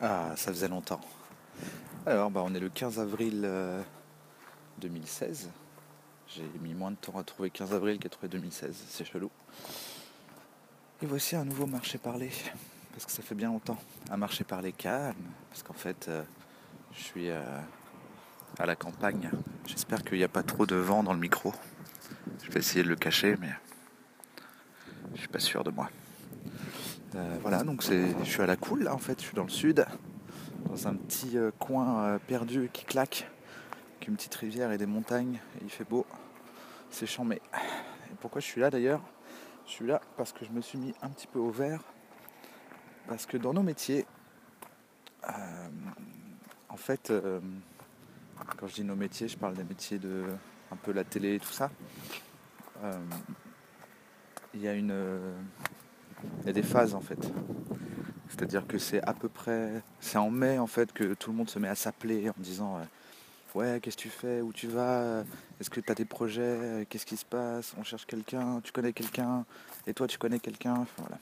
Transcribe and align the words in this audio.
Ah, 0.00 0.32
ça 0.36 0.50
faisait 0.52 0.68
longtemps. 0.68 1.00
Alors, 2.06 2.30
bah, 2.30 2.42
on 2.44 2.54
est 2.54 2.60
le 2.60 2.70
15 2.70 2.98
avril 2.98 3.46
2016. 4.78 5.46
Euh, 5.46 5.50
J'ai 6.28 6.50
mis 6.60 6.72
moins 6.72 6.90
de 6.90 6.96
temps 6.96 7.18
à 7.18 7.22
trouver 7.22 7.50
15 7.50 7.74
avril 7.74 7.98
qu'à 7.98 8.08
trouver 8.08 8.28
2016, 8.28 8.74
c'est 8.88 9.04
chelou. 9.04 9.30
Et 11.02 11.06
voici 11.06 11.36
un 11.36 11.44
nouveau 11.44 11.66
marché 11.66 11.98
parlé, 11.98 12.30
parce 12.92 13.04
que 13.04 13.12
ça 13.12 13.22
fait 13.22 13.34
bien 13.34 13.48
longtemps. 13.48 13.78
Un 14.10 14.16
marché 14.16 14.44
parlé 14.44 14.72
calme, 14.72 15.16
parce 15.50 15.62
qu'en 15.62 15.74
fait, 15.74 16.06
euh, 16.08 16.22
je 16.92 17.02
suis 17.02 17.30
euh, 17.30 17.42
à 18.58 18.64
la 18.64 18.76
campagne. 18.76 19.30
J'espère 19.66 20.02
qu'il 20.02 20.16
n'y 20.16 20.24
a 20.24 20.28
pas 20.28 20.42
trop 20.42 20.64
de 20.64 20.76
vent 20.76 21.02
dans 21.02 21.12
le 21.12 21.18
micro. 21.20 21.52
Je 22.42 22.50
vais 22.50 22.60
essayer 22.60 22.82
de 22.82 22.88
le 22.88 22.96
cacher, 22.96 23.36
mais 23.38 23.50
je 25.14 25.20
suis 25.20 25.28
pas 25.28 25.40
sûr 25.40 25.62
de 25.62 25.70
moi. 25.70 25.90
Euh, 27.16 27.38
voilà, 27.42 27.64
donc 27.64 27.82
je 27.82 28.22
suis 28.22 28.40
à 28.40 28.46
la 28.46 28.56
cool 28.56 28.84
là 28.84 28.94
en 28.94 28.98
fait, 28.98 29.18
je 29.20 29.26
suis 29.26 29.34
dans 29.34 29.42
le 29.42 29.50
sud, 29.50 29.84
dans 30.66 30.86
un 30.86 30.94
petit 30.94 31.36
euh, 31.36 31.50
coin 31.58 32.04
euh, 32.04 32.18
perdu 32.24 32.70
qui 32.72 32.84
claque, 32.84 33.28
avec 33.96 34.06
une 34.06 34.14
petite 34.14 34.34
rivière 34.36 34.70
et 34.70 34.78
des 34.78 34.86
montagnes, 34.86 35.40
et 35.56 35.64
il 35.64 35.70
fait 35.70 35.82
beau, 35.82 36.06
c'est 36.88 37.06
chambé. 37.06 37.42
Et 38.12 38.14
pourquoi 38.20 38.40
je 38.40 38.46
suis 38.46 38.60
là 38.60 38.70
d'ailleurs? 38.70 39.02
Je 39.66 39.72
suis 39.72 39.86
là 39.86 40.00
parce 40.16 40.32
que 40.32 40.44
je 40.44 40.52
me 40.52 40.60
suis 40.60 40.78
mis 40.78 40.94
un 41.02 41.08
petit 41.08 41.26
peu 41.26 41.40
au 41.40 41.50
vert, 41.50 41.82
parce 43.08 43.26
que 43.26 43.36
dans 43.36 43.54
nos 43.54 43.62
métiers, 43.62 44.06
en 46.68 46.76
fait, 46.76 47.12
quand 48.56 48.68
je 48.68 48.74
dis 48.74 48.84
nos 48.84 48.96
métiers, 48.96 49.26
je 49.26 49.36
parle 49.36 49.54
des 49.54 49.64
métiers 49.64 49.98
de 49.98 50.24
un 50.70 50.76
peu 50.76 50.92
la 50.92 51.02
télé 51.02 51.34
et 51.34 51.40
tout 51.40 51.52
ça. 51.52 51.70
Il 54.54 54.60
y 54.60 54.68
a 54.68 54.74
une 54.74 54.94
il 56.40 56.46
y 56.46 56.50
a 56.50 56.52
des 56.52 56.62
phases 56.62 56.94
en 56.94 57.00
fait. 57.00 57.18
C'est-à-dire 58.28 58.66
que 58.66 58.78
c'est 58.78 59.02
à 59.02 59.12
peu 59.12 59.28
près, 59.28 59.82
c'est 60.00 60.18
en 60.18 60.30
mai 60.30 60.58
en 60.58 60.66
fait 60.66 60.92
que 60.92 61.14
tout 61.14 61.30
le 61.30 61.36
monde 61.36 61.50
se 61.50 61.58
met 61.58 61.68
à 61.68 61.74
s'appeler 61.74 62.30
en 62.30 62.34
disant 62.38 62.78
euh, 62.78 62.84
ouais 63.54 63.80
qu'est-ce 63.80 63.96
que 63.96 64.02
tu 64.02 64.08
fais, 64.08 64.40
où 64.40 64.52
tu 64.52 64.68
vas, 64.68 65.24
est-ce 65.60 65.68
que 65.68 65.80
tu 65.80 65.90
as 65.90 65.94
des 65.94 66.04
projets, 66.04 66.86
qu'est-ce 66.88 67.06
qui 67.06 67.16
se 67.16 67.24
passe, 67.24 67.74
on 67.76 67.82
cherche 67.82 68.06
quelqu'un, 68.06 68.60
tu 68.62 68.72
connais 68.72 68.92
quelqu'un, 68.92 69.44
et 69.86 69.94
toi 69.94 70.06
tu 70.06 70.16
connais 70.16 70.38
quelqu'un, 70.38 70.86
voilà. 70.96 71.18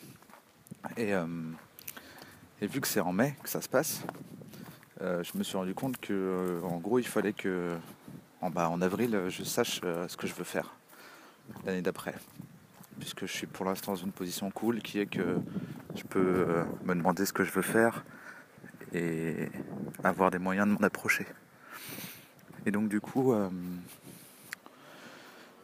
Et, 0.96 1.14
euh, 1.14 1.26
vu 2.60 2.80
que 2.80 2.86
c'est 2.86 3.00
en 3.00 3.12
mai 3.12 3.34
que 3.42 3.48
ça 3.48 3.62
se 3.62 3.68
passe, 3.68 4.02
euh, 5.00 5.24
je 5.24 5.36
me 5.38 5.42
suis 5.42 5.56
rendu 5.56 5.74
compte 5.74 5.98
que 5.98 6.60
en 6.62 6.76
gros 6.76 6.98
il 6.98 7.06
fallait 7.06 7.32
que 7.32 7.74
en, 8.42 8.50
bah, 8.50 8.68
en 8.68 8.82
avril 8.82 9.18
je 9.28 9.42
sache 9.44 9.80
ce 9.80 10.16
que 10.16 10.26
je 10.26 10.34
veux 10.34 10.44
faire 10.44 10.74
l'année 11.64 11.82
d'après 11.82 12.14
puisque 12.98 13.26
je 13.26 13.32
suis 13.32 13.46
pour 13.46 13.64
l'instant 13.64 13.92
dans 13.92 13.98
une 13.98 14.12
position 14.12 14.50
cool 14.50 14.80
qui 14.80 14.98
est 14.98 15.06
que 15.06 15.38
je 15.94 16.02
peux 16.02 16.44
euh, 16.48 16.64
me 16.84 16.94
demander 16.94 17.24
ce 17.26 17.32
que 17.32 17.44
je 17.44 17.52
veux 17.52 17.62
faire 17.62 18.04
et 18.92 19.48
avoir 20.04 20.30
des 20.30 20.38
moyens 20.38 20.68
de 20.68 20.72
m'en 20.72 20.80
approcher. 20.80 21.26
Et 22.66 22.70
donc 22.70 22.88
du 22.88 23.00
coup, 23.00 23.32
euh, 23.32 23.48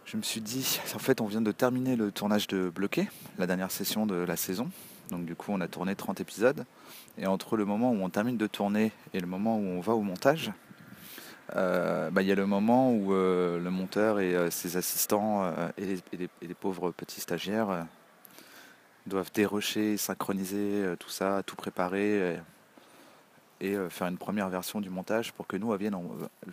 je 0.05 0.17
me 0.17 0.23
suis 0.23 0.41
dit, 0.41 0.81
en 0.95 0.99
fait 0.99 1.21
on 1.21 1.27
vient 1.27 1.43
de 1.43 1.53
terminer 1.53 1.97
le 1.97 2.11
tournage 2.13 2.47
de 2.47 2.71
Bloqué, 2.71 3.09
la 3.39 3.47
dernière 3.47 3.71
session 3.71 4.07
de 4.07 4.15
la 4.15 4.37
saison. 4.37 4.71
Donc 5.11 5.25
du 5.25 5.35
coup 5.35 5.53
on 5.53 5.61
a 5.61 5.69
tourné 5.69 5.95
30 5.95 6.21
épisodes. 6.21 6.65
Et 7.19 7.27
entre 7.27 7.57
le 7.57 7.65
moment 7.65 7.93
où 7.93 8.03
on 8.03 8.11
termine 8.11 8.37
de 8.37 8.47
tourner 8.47 8.93
et 9.13 9.21
le 9.21 9.27
moment 9.27 9.57
où 9.59 9.63
on 9.63 9.81
va 9.81 9.95
au 9.95 10.03
montage, 10.03 10.53
euh, 11.57 12.11
bah, 12.11 12.23
il 12.23 12.29
y 12.29 12.33
a 12.33 12.35
le 12.35 12.47
moment 12.47 12.91
où 12.93 13.13
euh, 13.13 13.61
le 13.61 13.71
monteur 13.71 14.19
et 14.21 14.35
euh, 14.35 14.51
ses 14.51 14.77
assistants 14.77 15.53
et 15.77 15.99
les, 16.43 16.55
pauvres 16.55 16.91
petits 16.91 17.21
stagiaires 17.21 17.87
doivent 19.07 19.31
dérocher, 19.33 19.97
synchroniser 19.97 20.95
tout 20.99 21.11
ça, 21.11 21.43
tout 21.45 21.57
préparer 21.57 22.39
et, 23.61 23.77
faire 23.89 24.09
une 24.09 24.19
première 24.19 24.49
version 24.49 24.81
du 24.81 24.91
montage 24.91 25.33
pour 25.33 25.47
que 25.47 25.57
nous, 25.57 25.77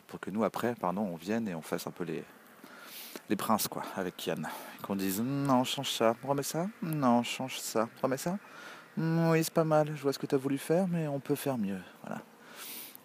pour 0.07 0.19
que 0.19 0.29
nous 0.29 0.43
après, 0.43 0.75
pardon, 0.75 1.01
on 1.01 1.15
vienne 1.15 1.47
et 1.47 1.55
on 1.55 1.61
fasse 1.61 1.87
un 1.87 1.91
peu 1.91 2.03
les, 2.05 2.23
les 3.29 3.35
princes 3.35 3.67
quoi, 3.67 3.83
avec 3.95 4.15
Kian. 4.17 4.43
Qu'on 4.81 4.95
dise 4.95 5.21
non, 5.21 5.63
change 5.63 5.91
ça, 5.91 6.15
remets 6.23 6.43
ça, 6.43 6.67
non, 6.81 7.23
change 7.23 7.59
ça, 7.59 7.89
remets 8.01 8.17
ça. 8.17 8.37
Oui, 8.97 9.43
c'est 9.43 9.53
pas 9.53 9.63
mal, 9.63 9.91
je 9.95 10.01
vois 10.01 10.13
ce 10.13 10.19
que 10.19 10.27
tu 10.27 10.35
as 10.35 10.37
voulu 10.37 10.57
faire, 10.57 10.87
mais 10.87 11.07
on 11.07 11.19
peut 11.19 11.35
faire 11.35 11.57
mieux. 11.57 11.79
Voilà. 12.03 12.21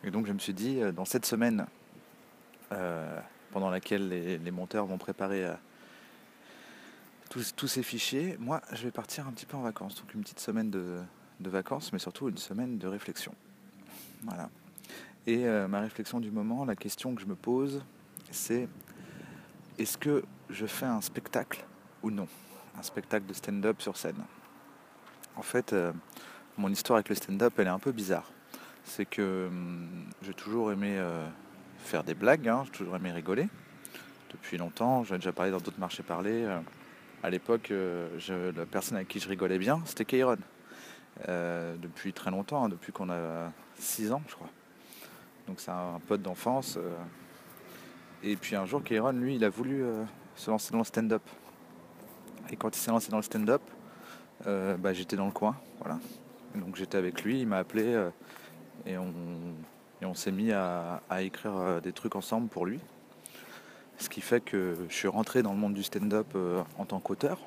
Et 0.04 0.10
donc 0.10 0.26
je 0.26 0.32
me 0.32 0.38
suis 0.38 0.54
dit, 0.54 0.80
dans 0.92 1.04
cette 1.04 1.26
semaine 1.26 1.66
euh, 2.72 3.20
pendant 3.52 3.70
laquelle 3.70 4.08
les, 4.08 4.50
monteurs 4.50 4.86
vont 4.86 4.98
préparer 4.98 5.46
euh, 5.46 5.54
tous, 7.30 7.68
ces 7.68 7.82
fichiers, 7.82 8.36
moi 8.38 8.60
je 8.72 8.82
vais 8.82 8.90
partir 8.90 9.26
un 9.26 9.32
petit 9.32 9.46
peu 9.46 9.56
en 9.56 9.62
vacances. 9.62 9.94
Donc 9.94 10.12
une 10.12 10.20
petite 10.22 10.40
semaine 10.40 10.70
de, 10.70 11.00
vacances, 11.40 11.92
mais 11.92 11.98
surtout 11.98 12.28
une 12.28 12.36
semaine 12.36 12.76
de 12.76 12.86
réflexion. 12.86 13.34
Voilà. 14.24 14.50
Et 15.26 15.46
euh, 15.46 15.68
ma 15.68 15.80
réflexion 15.80 16.20
du 16.20 16.30
moment, 16.30 16.64
la 16.64 16.76
question 16.76 17.14
que 17.14 17.22
je 17.22 17.26
me 17.26 17.36
pose, 17.36 17.82
c'est 18.30 18.68
est-ce 19.78 19.96
que 19.96 20.24
je 20.50 20.66
fais 20.66 20.86
un 20.86 21.00
spectacle 21.00 21.64
ou 22.02 22.10
non? 22.10 22.28
Un 22.78 22.82
spectacle 22.82 23.26
de 23.26 23.32
stand-up 23.32 23.80
sur 23.80 23.96
scène? 23.96 24.22
En 25.36 25.42
fait, 25.42 25.74
mon 26.58 26.70
histoire 26.70 26.96
avec 26.96 27.08
le 27.08 27.14
stand-up, 27.14 27.54
elle 27.58 27.66
est 27.66 27.70
un 27.70 27.78
peu 27.78 27.92
bizarre. 27.92 28.30
C'est 28.86 29.04
que 29.04 29.48
hum, 29.48 30.06
j'ai 30.22 30.32
toujours 30.32 30.72
aimé 30.72 30.98
faire 31.78 32.02
des 32.02 32.14
blagues, 32.14 32.48
hein, 32.48 32.62
j'ai 32.64 32.70
toujours 32.70 32.97
aimé 32.97 33.12
rigoler. 33.12 33.48
Depuis 34.30 34.58
longtemps, 34.58 35.04
j'en 35.04 35.14
ai 35.14 35.19
déjà 35.19 35.32
parlé 35.32 35.52
dans 35.52 35.58
d'autres 35.58 35.78
marchés 35.78 36.02
parlés. 36.02 36.44
Euh, 36.44 36.58
à 37.22 37.30
l'époque, 37.30 37.70
euh, 37.70 38.08
la 38.56 38.66
personne 38.66 38.96
avec 38.96 39.08
qui 39.08 39.20
je 39.20 39.28
rigolais 39.28 39.58
bien, 39.58 39.80
c'était 39.84 40.04
Kairon. 40.04 40.38
Euh, 41.28 41.76
depuis 41.76 42.12
très 42.12 42.30
longtemps, 42.30 42.64
hein, 42.64 42.69
depuis 42.69 42.92
qu'on 42.92 43.08
a 43.10 43.52
6 43.78 44.12
ans, 44.12 44.22
je 44.28 44.34
crois. 44.34 44.50
Donc 45.46 45.60
c'est 45.60 45.70
un 45.70 46.00
pote 46.06 46.22
d'enfance. 46.22 46.78
et 48.22 48.36
puis 48.36 48.56
un 48.56 48.66
jour, 48.66 48.82
Kairon, 48.82 49.12
lui, 49.12 49.36
il 49.36 49.44
a 49.44 49.48
voulu 49.48 49.84
se 50.34 50.50
lancer 50.50 50.72
dans 50.72 50.78
le 50.78 50.84
stand-up. 50.84 51.22
Et 52.50 52.56
quand 52.56 52.76
il 52.76 52.80
s'est 52.80 52.91
lancé 52.91 53.10
dans 53.10 53.19
le 53.19 53.22
stand-up, 53.22 53.62
bah, 54.44 54.92
j'étais 54.92 55.16
dans 55.16 55.26
le 55.26 55.32
coin. 55.32 55.56
Voilà. 55.78 56.00
donc 56.56 56.75
j'étais 56.75 56.98
avec 56.98 57.22
lui, 57.22 57.41
il 57.41 57.46
m'a 57.46 57.58
appelé 57.58 58.10
et 58.84 58.98
on, 58.98 59.12
et 60.03 60.04
on 60.04 60.14
s'est 60.14 60.32
mis 60.32 60.53
à, 60.53 61.00
écrire 61.20 61.56
euh, 61.56 61.81
des 61.81 61.92
trucs 61.92 62.16
ensemble 62.16 62.48
pour 62.48 62.66
lui. 62.66 62.81
Ce 63.98 64.10
qui 64.10 64.20
fait 64.20 64.41
que 64.41 64.76
je 64.88 64.94
suis 64.94 65.09
rentré 65.09 65.42
dans 65.42 65.53
le 65.53 65.59
monde 65.59 65.72
du 65.72 65.82
stand-up 65.82 66.26
euh, 66.34 66.62
en 66.76 66.84
tant 66.84 67.00
qu'auteur. 67.00 67.38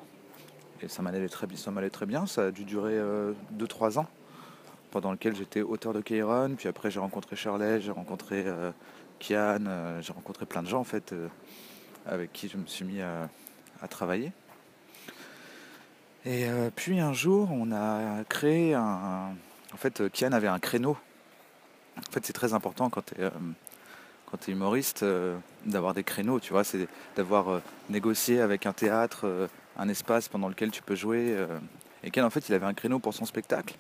Et 0.81 0.88
ça 0.88 1.03
m'allait 1.03 1.28
très, 1.29 1.45
très, 1.90 2.06
bien. 2.06 2.25
Ça 2.25 2.45
a 2.45 2.51
dû 2.51 2.63
durer 2.63 2.97
2-3 3.57 3.97
euh, 3.97 4.00
ans. 4.00 4.07
Pendant 4.90 5.12
lequel 5.12 5.35
j'étais 5.35 5.62
auteur 5.62 5.94
de 5.94 6.01
Kairon. 6.01 6.56
Puis 6.57 6.67
après 6.67 6.90
j'ai 6.90 7.00
rencontré 7.00 7.35
Charlet, 7.35 7.79
j'ai 7.79 7.91
rencontré 7.91 8.44
Kian, 9.19 10.00
j'ai 10.01 10.13
rencontré 10.13 10.47
plein 10.47 10.63
de 10.63 10.67
gens 10.67 10.79
en 10.79 10.84
fait 10.84 11.13
avec 12.07 12.34
qui 12.34 12.47
je 12.47 12.57
me 12.57 12.66
suis 12.66 12.85
mis 12.85 13.00
à, 13.00 13.29
travailler. 13.88 14.31
Et 16.25 16.47
puis 16.75 17.00
un 17.00 17.13
jour 17.13 17.50
on 17.51 17.72
a 17.72 18.23
créé 18.23 18.73
un. 18.73 19.35
En 19.72 19.78
fait 19.78 20.09
Kian 20.09 20.31
avait 20.31 20.47
un 20.47 20.57
créneau 20.57 20.97
en 22.07 22.11
fait, 22.11 22.25
c'est 22.25 22.33
très 22.33 22.53
important 22.53 22.89
quand 22.89 23.03
tu 23.05 23.21
es, 23.21 23.25
euh, 23.25 24.51
humoriste 24.51 25.03
euh, 25.03 25.37
d'avoir 25.65 25.93
des 25.93 26.03
créneaux, 26.03 26.39
tu 26.39 26.53
vois, 26.53 26.63
c'est 26.63 26.87
d'avoir 27.15 27.49
euh, 27.49 27.61
négocié 27.89 28.41
avec 28.41 28.65
un 28.65 28.73
théâtre 28.73 29.49
un 29.77 29.89
espace 29.89 30.27
pendant 30.27 30.49
lequel 30.49 30.71
tu 30.71 30.81
peux 30.81 30.95
jouer. 30.95 31.37
et 32.03 32.11
qu'en 32.11 32.25
en 32.25 32.29
fait, 32.29 32.49
il 32.49 32.55
avait 32.55 32.65
un 32.65 32.73
créneau 32.73 32.99
pour 32.99 33.13
son 33.13 33.25
spectacle. 33.25 33.75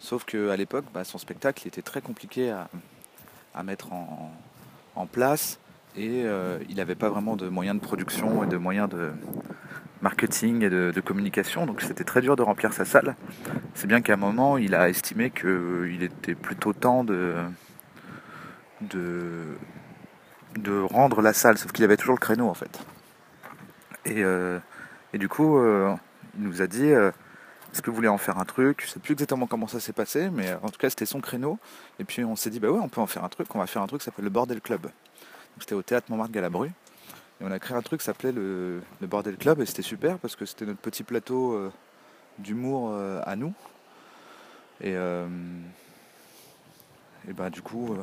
Sauf 0.00 0.24
qu'à 0.24 0.56
l'époque, 0.56 0.84
bah, 0.92 1.04
son 1.04 1.18
spectacle 1.18 1.66
était 1.68 1.82
très 1.82 2.00
compliqué 2.00 2.50
à, 2.50 3.62
mettre 3.62 3.92
en, 3.92 5.06
place 5.06 5.60
et 5.96 6.24
il 6.68 6.74
n'avait 6.74 6.96
pas 6.96 7.08
vraiment 7.08 7.36
de 7.36 7.48
moyens 7.48 7.80
de 7.80 7.84
production 7.84 8.42
et 8.42 8.48
de 8.48 8.56
moyens 8.56 8.88
de 8.88 9.12
marketing 10.02 10.64
et 10.64 10.70
de 10.70 11.00
communication, 11.00 11.66
donc 11.66 11.82
c'était 11.82 12.04
très 12.04 12.20
dur 12.20 12.34
de 12.34 12.42
remplir 12.42 12.72
sa 12.72 12.84
salle. 12.84 13.14
C'est 13.74 13.86
bien 13.86 14.00
qu'à 14.00 14.14
un 14.14 14.16
moment, 14.16 14.58
il 14.58 14.74
a 14.74 14.88
estimé 14.88 15.30
qu'il 15.30 16.02
était 16.02 16.34
plutôt 16.34 16.72
temps 16.72 17.04
de, 17.04 17.36
de, 18.88 19.56
rendre 20.90 21.22
la 21.22 21.32
salle, 21.32 21.58
sauf 21.58 21.72
qu'il 21.72 21.84
avait 21.84 21.96
toujours 21.96 22.14
le 22.14 22.20
créneau 22.20 22.48
en 22.48 22.54
fait. 22.54 22.80
Et, 24.04 24.22
euh, 24.22 24.58
du 25.12 25.28
coup, 25.28 25.58
euh, 25.58 25.94
il 26.36 26.44
nous 26.44 26.62
a 26.62 26.66
dit 26.66 26.90
euh, 26.90 27.10
est-ce 27.72 27.82
que 27.82 27.90
vous 27.90 27.96
voulez 27.96 28.08
en 28.08 28.18
faire 28.18 28.38
un 28.38 28.44
truc? 28.44 28.82
Je 28.84 28.90
sais 28.90 29.00
plus 29.00 29.12
exactement 29.12 29.46
comment 29.46 29.66
ça 29.66 29.80
s'est 29.80 29.92
passé, 29.92 30.30
mais 30.30 30.52
en 30.62 30.68
tout 30.68 30.78
cas 30.78 30.90
c'était 30.90 31.06
son 31.06 31.20
créneau. 31.20 31.58
Et 31.98 32.04
puis 32.04 32.24
on 32.24 32.36
s'est 32.36 32.50
dit 32.50 32.60
bah 32.60 32.70
ouais, 32.70 32.80
on 32.80 32.88
peut 32.88 33.00
en 33.00 33.06
faire 33.06 33.24
un 33.24 33.28
truc. 33.28 33.54
On 33.54 33.58
va 33.58 33.66
faire 33.66 33.82
un 33.82 33.86
truc 33.86 34.00
qui 34.00 34.04
s'appelle 34.04 34.24
le 34.24 34.30
Bordel 34.30 34.60
Club. 34.60 34.90
C'était 35.60 35.74
au 35.74 35.82
théâtre 35.82 36.06
Montmartre 36.10 36.32
Galabru. 36.32 36.68
Et 36.68 37.44
on 37.44 37.50
a 37.50 37.58
créé 37.58 37.76
un 37.76 37.82
truc 37.82 38.00
qui 38.00 38.06
s'appelait 38.06 38.32
le, 38.32 38.80
le, 39.00 39.06
Bordel 39.06 39.36
Club 39.36 39.60
et 39.60 39.66
c'était 39.66 39.82
super 39.82 40.18
parce 40.18 40.36
que 40.36 40.46
c'était 40.46 40.66
notre 40.66 40.80
petit 40.80 41.02
plateau 41.02 41.70
d'humour 42.38 42.96
à 43.24 43.34
nous. 43.36 43.52
Et, 44.80 44.92
et 47.28 47.32
bah 47.32 47.50
du 47.50 47.62
coup 47.62 47.96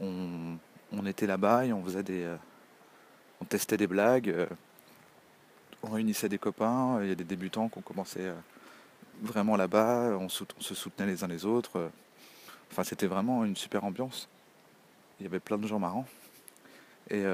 on, 0.00 1.06
était 1.06 1.26
là-bas 1.26 1.66
et 1.66 1.72
on. 1.72 1.82
Euh, 1.86 2.36
testait 3.48 3.76
des 3.76 3.86
blagues, 3.86 4.30
euh, 4.30 4.46
on 5.82 5.90
réunissait 5.90 6.28
des 6.28 6.38
copains, 6.38 6.98
il 7.02 7.08
y 7.08 7.12
a 7.12 7.14
des 7.14 7.24
débutants 7.24 7.68
qui 7.68 7.78
ont 7.78 7.82
commencé 7.82 8.20
euh, 8.20 8.34
vraiment 9.20 9.56
là-bas, 9.56 10.16
on, 10.18 10.28
se 10.28 10.74
soutenait 10.74 11.06
les 11.06 11.24
uns 11.24 11.28
les 11.28 11.44
autres. 11.44 11.90
Enfin, 12.70 12.84
c'était 12.84 13.06
vraiment 13.06 13.44
une 13.44 13.56
super 13.56 13.84
ambiance. 13.84 14.28
Il 15.20 15.24
y 15.24 15.26
avait 15.26 15.40
plein 15.40 15.58
de 15.58 15.66
gens 15.66 15.78
marrants. 15.78 16.06
Et, 17.10 17.24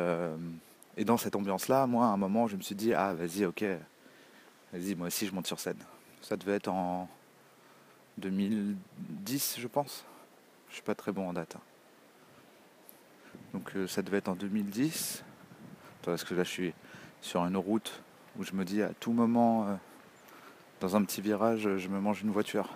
dans 1.04 1.16
cette 1.16 1.34
ambiance-là, 1.36 1.86
moi, 1.86 2.06
à 2.06 2.08
un 2.08 2.16
moment, 2.16 2.46
je 2.46 2.56
me 2.56 2.60
suis 2.60 2.74
dit, 2.74 2.92
ah, 2.92 3.14
vas-y, 3.14 3.46
ok, 3.46 3.64
vas-y, 4.72 4.94
moi 4.94 5.06
aussi, 5.06 5.26
je 5.26 5.32
monte 5.32 5.46
sur 5.46 5.58
scène. 5.58 5.78
Ça 6.20 6.36
devait 6.36 6.56
être 6.56 6.68
en 6.68 7.08
2010, 8.18 9.56
je 9.58 9.68
pense. 9.68 10.04
Je 10.68 10.74
suis 10.74 10.82
pas 10.82 10.94
très 10.94 11.12
bon 11.12 11.28
en 11.28 11.32
date. 11.32 11.56
hein. 11.56 11.69
Donc 13.54 13.76
euh, 13.76 13.86
ça 13.86 14.02
devait 14.02 14.18
être 14.18 14.28
en 14.28 14.34
2010. 14.34 15.24
Parce 16.02 16.24
que 16.24 16.34
là, 16.34 16.44
je 16.44 16.48
suis 16.48 16.74
sur 17.20 17.44
une 17.44 17.56
route 17.56 18.02
où 18.38 18.44
je 18.44 18.52
me 18.52 18.64
dis 18.64 18.82
à 18.82 18.90
tout 19.00 19.12
moment, 19.12 19.66
euh, 19.66 19.74
dans 20.80 20.96
un 20.96 21.04
petit 21.04 21.20
virage, 21.20 21.68
je 21.76 21.88
me 21.88 22.00
mange 22.00 22.22
une 22.22 22.30
voiture? 22.30 22.68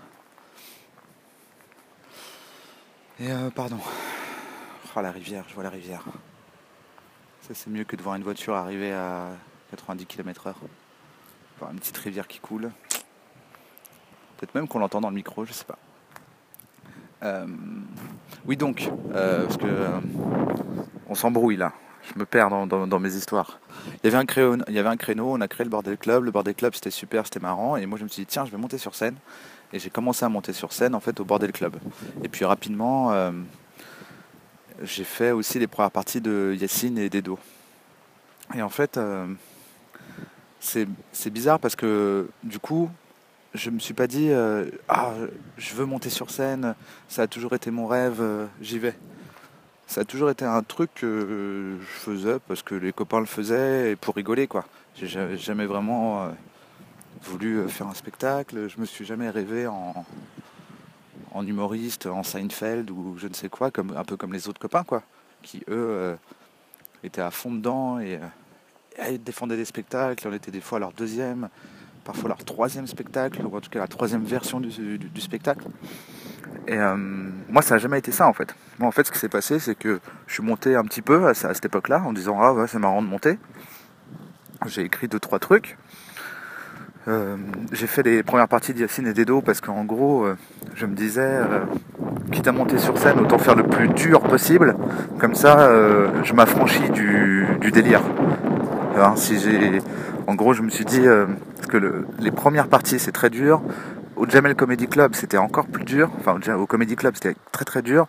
Et 3.20 3.30
euh, 3.30 3.50
pardon. 3.50 3.78
Oh, 4.96 5.00
la 5.00 5.10
rivière, 5.10 5.44
je 5.48 5.54
vois 5.54 5.64
la 5.64 5.70
rivière. 5.70 6.04
Ça, 7.42 7.54
c'est 7.54 7.70
mieux 7.70 7.84
que 7.84 7.96
de 7.96 8.02
voir 8.02 8.16
une 8.16 8.22
voiture 8.22 8.54
arriver 8.54 8.92
à 8.92 9.30
90 9.70 10.06
km/h. 10.06 10.54
Voir 11.58 11.70
une 11.70 11.78
petite 11.78 11.96
rivière 11.98 12.26
qui 12.26 12.40
coule. 12.40 12.70
Peut-être 14.36 14.54
même 14.54 14.68
qu'on 14.68 14.78
l'entend 14.78 15.00
dans 15.00 15.10
le 15.10 15.14
micro, 15.14 15.44
je 15.44 15.52
sais 15.52 15.64
pas. 15.64 15.78
Euh, 17.22 17.46
oui, 18.46 18.56
donc, 18.56 18.90
euh, 19.14 19.44
parce 19.44 19.56
que 19.56 19.66
euh, 19.66 19.88
on 21.08 21.14
s'embrouille 21.14 21.56
là. 21.56 21.72
Je 22.14 22.18
me 22.18 22.26
perds 22.26 22.50
dans, 22.66 23.00
mes 23.00 23.14
histoires. 23.14 23.60
Il 24.02 24.04
y, 24.04 24.08
avait 24.08 24.18
un 24.18 24.26
créneau, 24.26 24.62
il 24.68 24.74
y 24.74 24.78
avait 24.78 24.90
un 24.90 24.98
créneau, 24.98 25.32
on 25.32 25.40
a 25.40 25.48
créé 25.48 25.64
le 25.64 25.70
Bordel 25.70 25.96
Club. 25.96 26.24
Le 26.24 26.30
Bordel 26.30 26.54
Club, 26.54 26.74
c'était 26.74 26.90
super, 26.90 27.24
c'était 27.24 27.40
marrant. 27.40 27.76
Et 27.76 27.86
moi, 27.86 27.98
je 27.98 28.04
me 28.04 28.08
suis 28.08 28.22
dit, 28.22 28.26
tiens, 28.26 28.44
je 28.44 28.50
vais 28.50 28.58
monter 28.58 28.76
sur 28.76 28.94
scène. 28.94 29.16
Et 29.72 29.78
j'ai 29.78 29.88
commencé 29.88 30.22
à 30.22 30.28
monter 30.28 30.52
sur 30.52 30.74
scène, 30.74 30.94
en 30.94 31.00
fait, 31.00 31.18
au 31.18 31.24
Bordel 31.24 31.50
Club. 31.50 31.76
Et 32.22 32.28
puis, 32.28 32.44
rapidement, 32.44 33.12
euh, 33.12 33.32
j'ai 34.82 35.04
fait 35.04 35.30
aussi 35.30 35.58
les 35.58 35.66
premières 35.66 35.90
parties 35.90 36.20
de 36.20 36.54
Yacine 36.60 36.98
et 36.98 37.08
d'Edo. 37.08 37.38
Et 38.54 38.60
en 38.60 38.68
fait, 38.68 39.00
c'est 40.60 41.30
bizarre 41.30 41.58
parce 41.58 41.74
que, 41.74 42.28
du 42.42 42.58
coup, 42.58 42.90
je 43.54 43.70
me 43.70 43.78
suis 43.78 43.94
pas 43.94 44.06
dit, 44.06 44.30
euh, 44.30 44.68
ah, 44.88 45.12
je 45.56 45.74
veux 45.74 45.84
monter 45.86 46.10
sur 46.10 46.30
scène, 46.30 46.74
ça 47.08 47.22
a 47.22 47.26
toujours 47.26 47.54
été 47.54 47.70
mon 47.70 47.86
rêve, 47.86 48.20
euh, 48.20 48.46
j'y 48.60 48.78
vais. 48.78 48.94
Ça 49.86 50.00
a 50.00 50.04
toujours 50.04 50.30
été 50.30 50.44
un 50.44 50.62
truc 50.62 50.90
que 50.94 51.76
je 51.80 51.86
faisais 51.86 52.38
parce 52.48 52.62
que 52.62 52.74
les 52.74 52.92
copains 52.92 53.20
le 53.20 53.26
faisaient 53.26 53.92
et 53.92 53.96
pour 53.96 54.14
rigoler 54.16 54.46
quoi. 54.48 54.64
J'ai 54.96 55.06
ja- 55.06 55.36
jamais 55.36 55.66
vraiment 55.66 56.24
euh, 56.24 56.30
voulu 57.22 57.68
faire 57.68 57.86
un 57.86 57.94
spectacle, 57.94 58.68
je 58.68 58.80
me 58.80 58.86
suis 58.86 59.04
jamais 59.04 59.30
rêvé 59.30 59.66
en, 59.66 60.04
humoriste, 61.46 62.06
en 62.06 62.22
Seinfeld 62.22 62.90
ou 62.90 63.16
je 63.18 63.28
ne 63.28 63.34
sais 63.34 63.48
quoi, 63.48 63.70
comme, 63.70 63.94
un 63.96 64.04
peu 64.04 64.16
comme 64.16 64.32
les 64.32 64.48
autres 64.48 64.60
copains 64.60 64.84
quoi, 64.84 65.02
qui 65.42 65.62
eux 65.68 66.16
étaient 67.02 67.20
à 67.20 67.30
fond 67.30 67.52
dedans 67.52 67.98
et, 68.00 68.18
et 69.06 69.18
défendaient 69.18 69.56
des 69.56 69.64
spectacles, 69.64 70.26
on 70.26 70.32
était 70.32 70.50
des 70.50 70.60
fois 70.60 70.78
leur 70.78 70.92
deuxième, 70.92 71.48
parfois 72.04 72.28
leur 72.28 72.44
troisième 72.44 72.86
spectacle, 72.86 73.42
ou 73.44 73.56
en 73.56 73.60
tout 73.60 73.70
cas 73.70 73.80
la 73.80 73.88
troisième 73.88 74.22
version 74.22 74.60
du, 74.60 74.70
spectacle. 75.20 75.64
Et 76.66 76.76
euh, 76.78 76.96
moi, 77.48 77.62
ça 77.62 77.74
n'a 77.74 77.78
jamais 77.78 77.98
été 77.98 78.12
ça 78.12 78.26
en 78.28 78.32
fait. 78.32 78.54
Moi, 78.78 78.88
en 78.88 78.92
fait, 78.92 79.06
ce 79.06 79.12
qui 79.12 79.18
s'est 79.18 79.28
passé, 79.28 79.58
c'est 79.58 79.74
que 79.74 80.00
je 80.26 80.34
suis 80.34 80.42
monté 80.42 80.76
un 80.76 80.84
petit 80.84 81.02
peu 81.02 81.26
à, 81.26 81.34
ce- 81.34 81.46
à 81.46 81.54
cette 81.54 81.64
époque-là 81.66 82.02
en 82.04 82.12
disant 82.12 82.38
Ah 82.40 82.52
ouais, 82.52 82.66
c'est 82.68 82.78
marrant 82.78 83.02
de 83.02 83.08
monter. 83.08 83.38
J'ai 84.66 84.82
écrit 84.82 85.08
deux, 85.08 85.18
trois 85.20 85.38
trucs. 85.38 85.76
Euh, 87.06 87.36
j'ai 87.72 87.86
fait 87.86 88.02
les 88.02 88.22
premières 88.22 88.48
parties 88.48 88.72
d'Yacine 88.72 89.06
et 89.06 89.12
d'Edo 89.12 89.42
parce 89.42 89.60
qu'en 89.60 89.84
gros, 89.84 90.24
euh, 90.24 90.36
je 90.74 90.86
me 90.86 90.94
disais, 90.94 91.38
quitte 92.32 92.48
à 92.48 92.52
monter 92.52 92.78
sur 92.78 92.96
scène, 92.96 93.20
autant 93.20 93.38
faire 93.38 93.54
le 93.56 93.64
plus 93.64 93.88
dur 93.88 94.20
possible. 94.22 94.74
Comme 95.18 95.34
ça, 95.34 95.70
je 96.22 96.32
m'affranchis 96.32 96.88
du 96.90 97.70
délire. 97.72 98.00
Hein, 98.96 99.14
en 100.26 100.34
gros, 100.36 100.52
je 100.52 100.62
me 100.62 100.70
suis 100.70 100.84
dit 100.84 101.00
euh, 101.00 101.26
que 101.68 101.76
le- 101.76 102.06
les 102.20 102.30
premières 102.30 102.68
parties 102.68 102.98
c'est 102.98 103.12
très 103.12 103.30
dur. 103.30 103.60
Au 104.16 104.28
Jamel 104.28 104.54
Comedy 104.54 104.86
Club 104.86 105.14
c'était 105.14 105.36
encore 105.36 105.66
plus 105.66 105.84
dur. 105.84 106.10
Enfin, 106.18 106.38
au, 106.54 106.66
Comedy 106.66 106.94
Club 106.94 107.14
c'était 107.14 107.34
très 107.50 107.64
très 107.64 107.82
dur. 107.82 108.06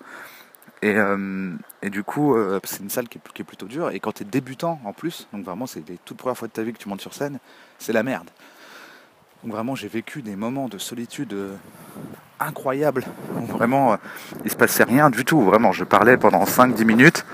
Et, 0.82 0.96
euh, 0.96 1.52
du 1.84 2.04
coup, 2.04 2.36
euh, 2.36 2.60
c'est 2.64 2.82
une 2.82 2.90
salle 2.90 3.08
qui 3.08 3.18
est, 3.18 3.44
plutôt 3.44 3.66
dure. 3.66 3.90
Et 3.90 4.00
quand 4.00 4.12
tu 4.12 4.24
es 4.24 4.26
débutant 4.26 4.80
en 4.86 4.94
plus, 4.94 5.28
donc 5.34 5.44
vraiment 5.44 5.66
c'est 5.66 5.88
les 5.90 5.98
toutes 6.06 6.18
premières 6.18 6.38
fois 6.38 6.48
de 6.48 6.54
ta 6.54 6.62
vie 6.62 6.74
que 6.74 6.78
tu 6.78 6.90
montes 6.90 7.02
sur 7.02 7.14
scène, 7.14 7.40
c'est 7.80 7.94
la 7.94 8.04
merde. 8.04 8.30
Donc 9.44 9.54
vraiment 9.54 9.74
j'ai 9.74 9.88
vécu 9.88 10.22
des 10.22 10.36
moments 10.36 10.68
de 10.68 10.78
solitude 10.78 11.36
incroyables. 12.40 13.06
Vraiment 13.48 13.98
il 14.44 14.52
se 14.52 14.56
passait 14.56 14.84
rien 14.84 15.10
du 15.10 15.26
tout. 15.26 15.42
Vraiment, 15.42 15.72
je 15.72 15.84
parlais 15.84 16.18
pendant 16.18 16.44
5-10 16.46 16.86
minutes 16.86 17.26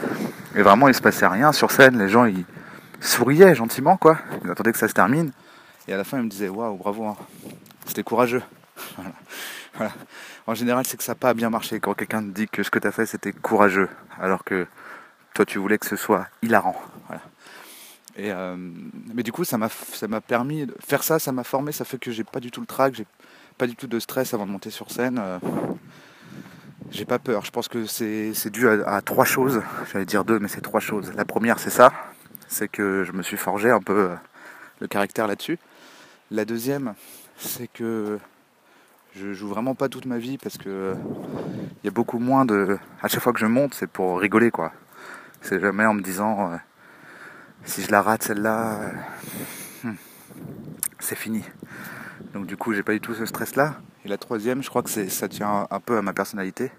et 0.56 0.62
vraiment 0.62 0.88
il 0.88 0.94
se 0.94 1.02
passait 1.02 1.28
rien 1.28 1.52
sur 1.52 1.72
scène. 1.72 1.98
Les 1.98 2.08
gens 2.10 2.26
ils 2.26 2.46
souriaient 3.02 3.56
gentiment 3.56 3.98
quoi. 3.98 4.20
Ils 4.44 4.52
attendaient 4.52 4.72
que 4.72 4.78
ça 4.78 4.88
se 4.88 4.94
termine. 4.94 5.32
Et 5.88 5.94
à 5.94 5.98
la 5.98 6.04
fin 6.04 6.20
ils 6.20 6.24
me 6.24 6.30
disaient 6.30 6.50
waouh 6.50 6.78
bravo, 6.78 7.06
hein. 7.06 7.18
c'était 7.86 8.04
courageux. 8.04 8.44
En 10.48 10.54
général 10.54 10.86
c'est 10.86 10.98
que 10.98 11.04
ça 11.04 11.12
n'a 11.14 11.16
pas 11.16 11.34
bien 11.34 11.50
marché 11.50 11.80
quand 11.80 11.94
quelqu'un 11.94 12.22
te 12.22 12.28
dit 12.28 12.48
que 12.48 12.62
ce 12.62 12.70
que 12.70 12.80
tu 12.80 12.88
as 12.88 12.92
fait 12.92 13.06
c'était 13.06 13.32
courageux 13.32 13.90
alors 14.20 14.44
que 14.44 14.68
toi 15.34 15.46
tu 15.46 15.60
voulais 15.60 15.78
que 15.78 15.86
ce 15.86 15.96
soit 15.96 16.28
hilarant. 16.42 16.76
Euh, 18.20 18.56
mais 19.14 19.24
du 19.24 19.32
coup 19.32 19.46
ça 19.46 19.58
m'a 19.58 19.70
permis 20.22 20.66
de 20.66 20.76
faire 20.86 21.04
ça, 21.04 21.20
ça 21.20 21.32
m'a 21.32 21.44
formé, 21.44 21.72
ça 21.72 21.86
fait 21.86 21.98
que 21.98 22.12
j'ai 22.12 22.24
pas 22.24 22.40
du 22.40 22.52
tout 22.52 22.60
le 22.60 22.68
trac, 22.68 22.94
j'ai 22.94 23.06
pas 23.58 23.68
du 23.68 23.76
tout 23.76 23.88
de 23.88 24.00
stress 24.00 24.34
avant 24.34 24.46
de 24.46 24.52
monter 24.52 24.70
sur 24.70 24.92
scène. 24.92 25.20
euh, 25.20 25.40
j'ai 26.92 27.06
pas 27.06 27.20
peur. 27.20 27.46
Je 27.46 27.52
pense 27.52 27.68
que 27.68 27.86
c'est 27.86 28.50
dû 28.50 28.68
à 28.68 29.02
trois 29.02 29.24
choses. 29.26 29.62
J'allais 29.92 30.06
dire 30.06 30.26
deux, 30.26 30.40
mais 30.40 30.48
c'est 30.48 30.62
trois 30.62 30.80
choses. 30.82 31.14
La 31.16 31.26
première, 31.26 31.60
c'est 31.60 31.70
ça. 31.70 31.94
C'est 32.52 32.68
que 32.68 33.06
je 33.06 33.14
me 33.14 33.24
suis 33.24 33.38
forgé 33.38 33.70
un 33.70 33.80
peu 33.80 34.10
euh, 34.12 34.16
le 34.82 34.88
caractère 34.88 35.26
là-dessus. 35.26 35.58
La 36.32 36.44
deuxième, 36.44 36.96
c'est 37.38 37.68
que 37.68 38.20
je 39.16 39.32
joue 39.32 39.48
vraiment 39.48 39.74
pas 39.74 39.88
toute 39.88 40.06
ma 40.06 40.18
vie 40.18 40.38
parce 40.38 40.58
que 40.58 40.68
euh, 40.68 40.96
il 41.82 41.86
y 41.86 41.88
a 41.88 41.92
beaucoup 41.92 42.20
moins 42.20 42.44
de. 42.44 42.78
À 43.02 43.08
chaque 43.08 43.22
fois 43.22 43.32
que 43.32 43.40
je 43.40 43.46
monte, 43.46 43.74
c'est 43.74 43.88
pour 43.88 44.20
rigoler, 44.20 44.52
quoi. 44.52 44.74
C'est 45.40 45.62
jamais 45.62 45.86
en 45.86 45.94
me 45.94 46.02
disant 46.02 46.52
euh, 46.52 46.58
si 47.64 47.84
je 47.84 47.92
la 47.92 48.02
rate 48.02 48.24
celle-là, 48.24 48.82
euh, 48.82 49.88
hmm, 49.88 49.96
c'est 51.00 51.18
fini. 51.18 51.46
Donc 52.34 52.48
du 52.48 52.58
coup, 52.58 52.74
j'ai 52.74 52.84
pas 52.84 52.92
du 52.92 53.00
tout 53.00 53.14
ce 53.14 53.26
stress-là. 53.26 53.76
Et 54.04 54.10
la 54.10 54.18
troisième, 54.18 54.62
je 54.62 54.70
crois 54.70 54.84
que 54.84 54.90
ça 54.90 55.30
tient 55.30 55.68
un 55.72 55.80
peu 55.80 55.98
à 55.98 56.02
ma 56.02 56.12
personnalité, 56.12 56.70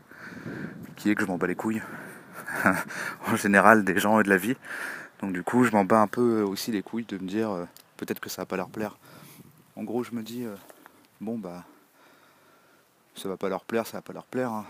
qui 0.96 1.10
est 1.10 1.14
que 1.14 1.22
je 1.22 1.26
m'en 1.26 1.38
bats 1.38 1.46
les 1.46 1.54
couilles. 1.54 1.82
en 3.26 3.36
général, 3.36 3.84
des 3.84 3.98
gens 3.98 4.20
et 4.20 4.22
de 4.22 4.28
la 4.28 4.36
vie. 4.36 4.56
Donc 5.22 5.32
du 5.32 5.42
coup, 5.42 5.64
je 5.64 5.70
m'en 5.70 5.84
bats 5.84 6.00
un 6.02 6.08
peu 6.08 6.42
aussi 6.42 6.72
les 6.72 6.82
couilles 6.82 7.04
de 7.04 7.16
me 7.16 7.28
dire 7.28 7.50
euh, 7.50 7.64
peut-être 7.96 8.20
que 8.20 8.28
ça 8.28 8.42
va 8.42 8.46
pas 8.46 8.56
leur 8.56 8.68
plaire. 8.68 8.98
En 9.76 9.84
gros, 9.84 10.02
je 10.02 10.12
me 10.12 10.22
dis 10.22 10.44
euh, 10.44 10.54
bon 11.20 11.38
bah 11.38 11.64
ça 13.14 13.28
va 13.28 13.36
pas 13.36 13.48
leur 13.48 13.64
plaire, 13.64 13.86
ça 13.86 13.98
va 13.98 14.02
pas 14.02 14.12
leur 14.12 14.26
plaire. 14.26 14.50
hein. 14.50 14.64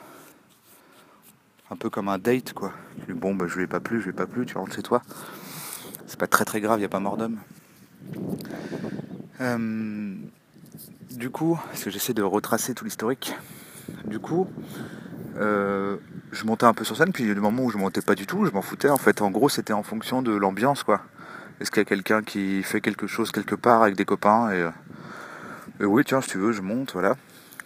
Un 1.71 1.77
peu 1.77 1.89
comme 1.89 2.09
un 2.09 2.19
date 2.19 2.53
quoi. 2.53 2.73
Bon 3.09 3.35
bah 3.35 3.47
je 3.49 3.57
lui 3.57 3.65
ai 3.65 3.67
pas 3.67 3.81
plu, 3.81 3.99
je 4.01 4.05
lui 4.05 4.11
ai 4.11 4.17
pas 4.17 4.27
plu, 4.27 4.45
tu 4.45 4.59
rentres 4.59 4.75
chez 4.75 4.83
toi. 4.83 5.03
C'est 6.07 6.19
pas 6.19 6.27
très 6.27 6.45
très 6.45 6.61
grave, 6.61 6.81
il 6.81 6.85
a 6.85 6.89
pas 6.89 7.01
mort 7.01 7.17
d'homme. 7.17 7.39
Euh, 9.41 10.15
du 11.13 11.31
coup, 11.31 11.59
parce 11.67 11.85
que 11.85 11.91
j'essaie 11.91 12.13
de 12.13 12.23
retracer 12.23 12.75
tout 12.75 12.85
l'historique, 12.85 13.35
du 14.05 14.19
coup, 14.19 14.47
euh, 15.37 15.97
je 16.31 16.45
montais 16.45 16.67
un 16.67 16.75
peu 16.75 16.85
sur 16.85 16.97
scène, 16.97 17.12
puis 17.12 17.25
il 17.25 17.29
y 17.29 17.31
a 17.31 17.35
des 17.35 17.41
moments 17.41 17.65
où 17.65 17.71
je 17.71 17.79
montais 17.79 18.03
pas 18.03 18.15
du 18.15 18.27
tout, 18.27 18.45
je 18.45 18.51
m'en 18.51 18.62
foutais. 18.62 18.91
En 18.91 18.99
fait, 18.99 19.23
en 19.23 19.31
gros, 19.31 19.49
c'était 19.49 19.73
en 19.73 19.83
fonction 19.83 20.23
de 20.23 20.33
l'ambiance, 20.33 20.83
quoi. 20.83 21.03
Est-ce 21.61 21.71
qu'il 21.71 21.81
y 21.81 21.83
a 21.83 21.87
quelqu'un 21.87 22.23
qui 22.23 22.62
fait 22.62 22.81
quelque 22.81 23.07
chose 23.07 23.31
quelque 23.31 23.55
part 23.55 23.83
avec 23.83 23.97
des 23.97 24.05
copains 24.05 24.51
et, 24.51 24.61
euh, 25.81 25.85
oui, 25.87 26.05
tiens, 26.05 26.21
si 26.21 26.31
tu 26.31 26.39
veux, 26.39 26.53
je 26.53 26.61
monte, 26.61 26.93
voilà. 26.93 27.17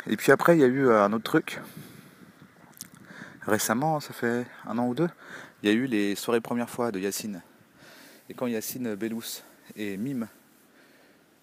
Et 0.06 0.16
puis 0.16 0.32
après, 0.32 0.56
il 0.56 0.61
y 0.61 0.64
a 0.64 0.68
eu 0.68 0.87
euh, 0.87 1.02
un 1.02 1.12
autre 1.12 1.25
truc. 1.25 1.61
Récemment, 3.46 4.00
ça 4.00 4.12
fait 4.12 4.46
un 4.66 4.78
an 4.78 4.87
ou 4.88 4.94
deux, 4.94 5.08
il 5.62 5.68
y 5.68 5.73
a 5.73 5.75
eu 5.75 5.87
les 5.87 6.14
soirées 6.14 6.40
première 6.40 6.68
fois 6.68 6.90
de 6.90 6.99
Yacine. 6.99 7.42
Et 8.28 8.35
quand 8.35 8.46
Yacine 8.46 8.96
Bellous 8.96 9.42
et 9.76 9.96
Mime 9.96 10.26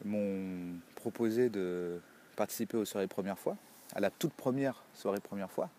m'ont 0.04 0.80
proposé 0.96 1.50
de 1.50 2.02
participer 2.36 2.78
aux 2.78 2.86
soirées 2.86 3.08
première 3.08 3.40
fois, 3.40 3.56
à 3.96 4.02
la 4.02 4.10
toute 4.10 4.34
première 4.34 4.84
soirée 4.94 5.22
première 5.22 5.50
fois, 5.50 5.70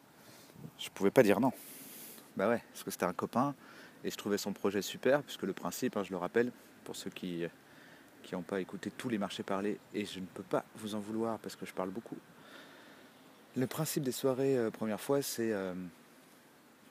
je 0.78 0.88
pouvais 0.90 1.11
pas 1.11 1.23
dire 1.23 1.40
non. 1.40 1.52
Bah 2.37 2.49
ouais, 2.49 2.62
parce 2.73 2.83
que 2.83 2.90
c'était 2.90 3.06
un 3.06 3.12
copain 3.12 3.54
et 4.02 4.11
je 4.11 4.16
trouvais 4.16 4.38
son 4.38 4.52
projet 4.52 4.83
super, 4.83 5.23
puisque 5.23 5.42
le 5.42 5.52
principe, 5.52 5.97
hein, 5.97 6.02
je 6.02 6.11
le 6.11 6.16
rappelle, 6.16 6.52
pour 6.85 6.97
ceux 6.97 7.11
qui 7.11 7.44
qui 8.25 8.35
n'ont 8.35 8.42
pas 8.42 8.61
écouté 8.61 8.90
tous 8.90 9.09
les 9.09 9.18
marchés 9.18 9.42
parler, 9.42 9.78
et 9.92 10.04
je 10.04 10.18
ne 10.18 10.26
peux 10.26 10.42
pas 10.42 10.64
vous 10.76 10.94
en 10.94 10.99
vouloir 10.99 11.38
parce 11.38 11.54
que 11.54 11.66
je 11.66 11.73
parle 11.73 11.90
beaucoup. 11.90 12.16
Le 13.56 13.66
principe 13.66 14.02
des 14.02 14.12
soirées 14.12 14.56
euh, 14.59 14.71
première 14.71 15.00
fois, 15.00 15.23
c'est 15.23 15.52
euh, 15.52 15.75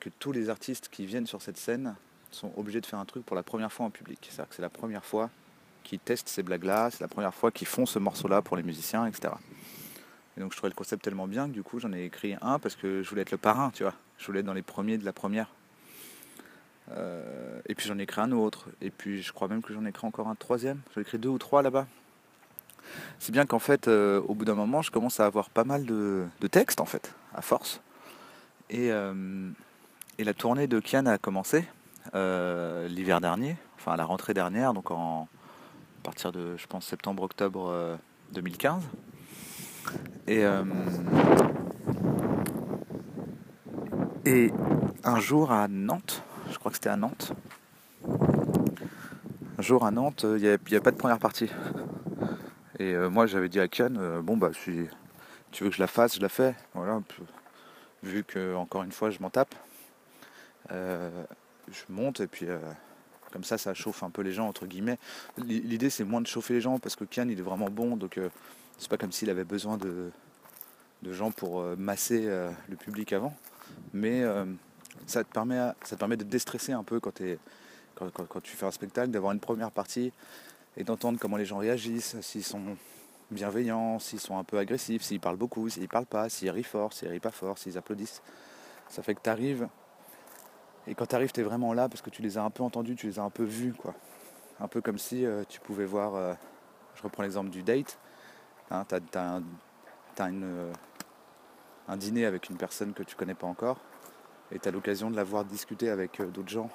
que 0.00 0.08
tous 0.18 0.32
les 0.32 0.48
artistes 0.48 0.88
qui 0.88 1.04
viennent 1.04 1.26
sur 1.26 1.42
cette 1.42 1.58
scène 1.58 1.94
sont 2.30 2.52
obligés 2.56 2.80
de 2.80 2.86
faire 2.86 2.98
un 2.98 3.04
truc 3.04 3.26
pour 3.26 3.36
la 3.36 3.42
première 3.42 3.72
fois 3.72 3.84
en 3.86 3.90
public. 3.90 4.18
C'est-à-dire 4.22 4.48
que 4.48 4.54
c'est 4.54 4.62
la 4.62 4.70
première 4.70 5.04
fois 5.04 5.28
qu'ils 5.82 5.98
testent 5.98 6.28
ces 6.28 6.42
blagues-là, 6.42 6.90
c'est 6.90 7.00
la 7.00 7.08
première 7.08 7.34
fois 7.34 7.50
qu'ils 7.50 7.66
font 7.66 7.84
ce 7.84 7.98
morceau-là 7.98 8.40
pour 8.40 8.56
les 8.56 8.62
musiciens, 8.62 9.06
etc. 9.06 9.34
Et 10.36 10.40
donc 10.40 10.52
je 10.52 10.56
trouvais 10.56 10.70
le 10.70 10.74
concept 10.74 11.02
tellement 11.02 11.26
bien 11.26 11.46
que 11.46 11.52
du 11.52 11.62
coup 11.62 11.78
j'en 11.78 11.92
ai 11.92 12.04
écrit 12.04 12.36
un 12.40 12.58
parce 12.58 12.74
que 12.74 13.02
je 13.02 13.08
voulais 13.08 13.22
être 13.22 13.30
le 13.30 13.38
parrain, 13.38 13.70
tu 13.72 13.84
vois. 13.84 13.94
Je 14.18 14.26
voulais 14.26 14.40
être 14.40 14.46
dans 14.46 14.54
les 14.54 14.62
premiers 14.62 14.98
de 14.98 15.04
la 15.04 15.12
première. 15.12 15.48
Euh, 16.90 17.60
et 17.66 17.74
puis 17.74 17.86
j'en 17.86 17.98
ai 17.98 18.02
écrit 18.02 18.20
un 18.20 18.32
autre. 18.32 18.68
Et 18.80 18.90
puis 18.90 19.22
je 19.22 19.32
crois 19.32 19.48
même 19.48 19.62
que 19.62 19.72
j'en 19.72 19.84
ai 19.84 19.90
écrit 19.90 20.06
encore 20.06 20.28
un 20.28 20.34
troisième. 20.34 20.80
J'en 20.94 21.00
ai 21.00 21.02
écrit 21.02 21.18
deux 21.18 21.28
ou 21.28 21.38
trois 21.38 21.62
là-bas. 21.62 21.86
C'est 23.18 23.32
bien 23.32 23.46
qu'en 23.46 23.58
fait, 23.58 23.88
euh, 23.88 24.20
au 24.28 24.34
bout 24.34 24.44
d'un 24.44 24.54
moment, 24.54 24.82
je 24.82 24.90
commence 24.90 25.18
à 25.18 25.26
avoir 25.26 25.48
pas 25.48 25.64
mal 25.64 25.86
de, 25.86 26.26
textes 26.50 26.80
en 26.80 26.84
fait, 26.84 27.14
à 27.34 27.40
force. 27.40 27.80
Et, 28.68 28.92
euh, 28.92 29.50
et 30.18 30.24
la 30.24 30.34
tournée 30.34 30.66
de 30.66 30.80
Kian 30.80 31.06
a 31.06 31.18
commencé 31.18 31.64
l'hiver 32.12 33.20
dernier, 33.20 33.56
enfin 33.76 33.92
à 33.92 33.96
la 33.96 34.04
rentrée 34.04 34.34
dernière, 34.34 34.74
donc 34.74 34.90
en, 34.90 35.22
à 35.22 36.04
partir 36.04 36.30
de, 36.30 36.56
je 36.58 36.66
pense, 36.66 36.86
septembre-octobre 36.86 37.98
2015. 38.32 38.84
Et, 40.26 40.44
et 44.24 44.50
un 45.04 45.20
jour 45.20 45.52
à 45.52 45.68
Nantes, 45.68 46.22
je 46.50 46.58
crois 46.58 46.70
que 46.70 46.76
c'était 46.76 46.88
à 46.88 46.96
Nantes, 46.96 47.34
un 49.58 49.62
jour 49.62 49.84
à 49.84 49.90
Nantes, 49.90 50.24
il 50.24 50.42
n'y 50.42 50.48
avait, 50.48 50.80
pas 50.80 50.90
de 50.90 50.96
première 50.96 51.18
partie. 51.18 51.50
Et 52.78 52.94
euh, 52.94 53.08
moi 53.08 53.26
j'avais 53.26 53.48
dit 53.48 53.60
à 53.60 53.68
Kian, 53.68 53.94
euh, 53.96 54.20
bon 54.20 54.36
bah 54.36 54.50
si 54.52 54.86
tu 55.52 55.64
veux 55.64 55.70
que 55.70 55.76
je 55.76 55.80
la 55.80 55.86
fasse, 55.86 56.16
je 56.16 56.20
la 56.20 56.28
fais. 56.28 56.54
Voilà, 56.74 57.00
vu 58.02 58.24
que 58.24 58.54
encore 58.56 58.82
une 58.82 58.92
fois 58.92 59.10
je 59.10 59.20
m'en 59.20 59.30
tape. 59.30 59.54
Euh, 60.72 61.24
je 61.70 61.82
monte 61.88 62.20
et 62.20 62.26
puis 62.26 62.46
comme 63.32 63.44
ça 63.44 63.58
ça 63.58 63.74
chauffe 63.74 64.02
un 64.02 64.10
peu 64.10 64.22
les 64.22 64.32
gens 64.32 64.48
entre 64.48 64.66
guillemets. 64.66 64.98
L'idée 65.38 65.90
c'est 65.90 66.04
moins 66.04 66.20
de 66.20 66.26
chauffer 66.26 66.54
les 66.54 66.60
gens 66.60 66.78
parce 66.78 66.96
que 66.96 67.04
Kian 67.04 67.28
il 67.28 67.38
est 67.38 67.42
vraiment 67.42 67.70
bon 67.70 67.96
donc 67.96 68.18
c'est 68.78 68.88
pas 68.88 68.96
comme 68.96 69.12
s'il 69.12 69.30
avait 69.30 69.44
besoin 69.44 69.76
de, 69.76 70.10
de 71.02 71.12
gens 71.12 71.30
pour 71.30 71.62
masser 71.76 72.26
le 72.68 72.76
public 72.76 73.12
avant 73.12 73.34
mais 73.92 74.22
euh, 74.22 74.44
ça, 75.06 75.24
te 75.24 75.32
permet, 75.32 75.58
ça 75.82 75.96
te 75.96 75.96
permet 75.96 76.16
de 76.16 76.24
déstresser 76.24 76.72
un 76.72 76.84
peu 76.84 77.00
quand, 77.00 77.12
tu 77.12 78.56
fais 78.56 78.66
un 78.66 78.70
spectacle, 78.70 79.10
d'avoir 79.10 79.32
une 79.32 79.40
première 79.40 79.70
partie 79.70 80.12
et 80.76 80.84
d'entendre 80.84 81.18
comment 81.20 81.36
les 81.36 81.44
gens 81.44 81.58
réagissent, 81.58 82.20
s'ils 82.20 82.44
sont 82.44 82.76
bienveillants, 83.30 83.98
s'ils 83.98 84.20
sont 84.20 84.38
un 84.38 84.44
peu 84.44 84.58
agressifs, 84.58 85.02
s'ils 85.02 85.20
parlent 85.20 85.36
beaucoup, 85.36 85.68
s'ils 85.68 85.88
parlent 85.88 86.06
pas, 86.06 86.28
s'ils 86.28 86.50
rient 86.50 86.62
fort, 86.62 86.92
s'ils 86.92 87.08
rient 87.08 87.20
pas 87.20 87.30
fort, 87.30 87.58
s'ils 87.58 87.78
applaudissent. 87.78 88.22
Ça 88.88 89.02
fait 89.02 89.14
que 89.14 89.20
tu 89.22 89.30
arrives, 89.30 89.68
et 90.86 90.94
quand 90.94 91.06
tu 91.06 91.14
arrives, 91.14 91.32
tu 91.32 91.40
es 91.40 91.44
vraiment 91.44 91.72
là 91.72 91.88
parce 91.88 92.02
que 92.02 92.10
tu 92.10 92.22
les 92.22 92.36
as 92.36 92.42
un 92.42 92.50
peu 92.50 92.62
entendus, 92.62 92.96
tu 92.96 93.06
les 93.06 93.18
as 93.18 93.22
un 93.22 93.30
peu 93.30 93.44
vus, 93.44 93.72
quoi. 93.72 93.94
Un 94.60 94.68
peu 94.68 94.80
comme 94.80 94.98
si 94.98 95.24
euh, 95.24 95.42
tu 95.48 95.58
pouvais 95.60 95.84
voir, 95.84 96.14
euh, 96.14 96.34
je 96.94 97.02
reprends 97.02 97.22
l'exemple 97.22 97.50
du 97.50 97.62
date, 97.62 97.98
hein, 98.70 98.84
tu 98.88 99.18
as, 99.18 100.28
une, 100.28 100.72
un 101.88 101.96
dîner 101.96 102.26
avec 102.26 102.48
une 102.48 102.56
personne 102.56 102.92
que 102.92 103.02
tu 103.02 103.16
connais 103.16 103.34
pas 103.34 103.46
encore 103.46 103.78
et 104.52 104.58
tu 104.58 104.68
as 104.68 104.72
l'occasion 104.72 105.10
de 105.10 105.16
la 105.16 105.24
voir 105.24 105.44
discuter 105.44 105.90
avec 105.90 106.20
euh, 106.20 106.26
d'autres 106.26 106.48
gens 106.48 106.70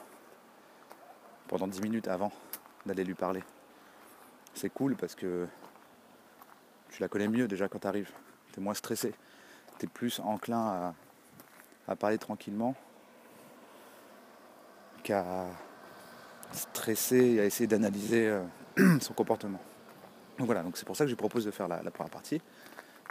pendant 1.48 1.68
10 1.68 1.82
minutes 1.82 2.08
avant 2.08 2.32
d'aller 2.86 3.04
lui 3.04 3.16
parler. 3.16 3.44
C'est 4.54 4.70
cool 4.70 4.96
parce 4.96 5.16
que 5.16 5.48
tu 6.90 7.02
la 7.02 7.08
connais 7.08 7.28
mieux 7.28 7.48
déjà 7.48 7.68
quand 7.68 7.80
tu 7.80 7.88
arrives. 7.88 8.12
Tu 8.52 8.60
es 8.60 8.64
moins 8.64 8.74
stressé. 8.74 9.14
Tu 9.80 9.86
es 9.86 9.90
plus 9.90 10.20
enclin 10.20 10.94
à, 11.88 11.96
parler 11.96 12.18
tranquillement 12.18 12.76
qu'à 15.02 15.46
stresser 16.52 17.34
et 17.34 17.40
à 17.40 17.46
essayer 17.46 17.68
d'analyser 17.68 18.28
euh, 18.28 19.00
son 19.02 19.14
comportement. 19.14 19.60
Donc 20.40 20.48
voilà, 20.48 20.64
donc 20.64 20.78
c'est 20.78 20.86
pour 20.86 20.96
ça 20.96 21.04
que 21.04 21.12
je 21.12 21.16
propose 21.16 21.46
de 21.46 21.52
faire 21.52 21.68
la 21.68 21.92
première 21.92 22.10
partie. 22.10 22.42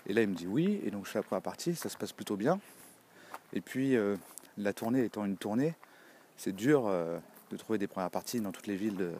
Et 0.06 0.14
là, 0.14 0.23
il 0.23 0.28
me 0.28 0.35
dit 0.35 0.47
oui, 0.47 0.80
et 0.85 0.90
donc 0.90 1.04
je 1.04 1.11
fais 1.11 1.18
la 1.18 1.23
première 1.23 1.42
partie, 1.42 1.75
ça 1.75 1.90
se 1.90 1.97
passe 1.97 2.12
plutôt 2.12 2.37
bien. 2.37 2.58
Et 3.52 3.61
puis, 3.61 3.97
euh, 3.97 4.16
la 4.56 4.73
tournée 4.73 5.04
étant 5.04 5.25
une 5.25 5.37
tournée, 5.37 5.75
c'est 6.37 6.52
dur 6.52 6.87
euh, 6.87 7.18
de 7.50 7.56
trouver 7.56 7.78
des 7.78 7.87
premières 7.87 8.11
parties 8.11 8.40
dans 8.40 8.50
toutes 8.50 8.66
les 8.66 8.76
villes. 8.76 8.97
De... 8.97 9.12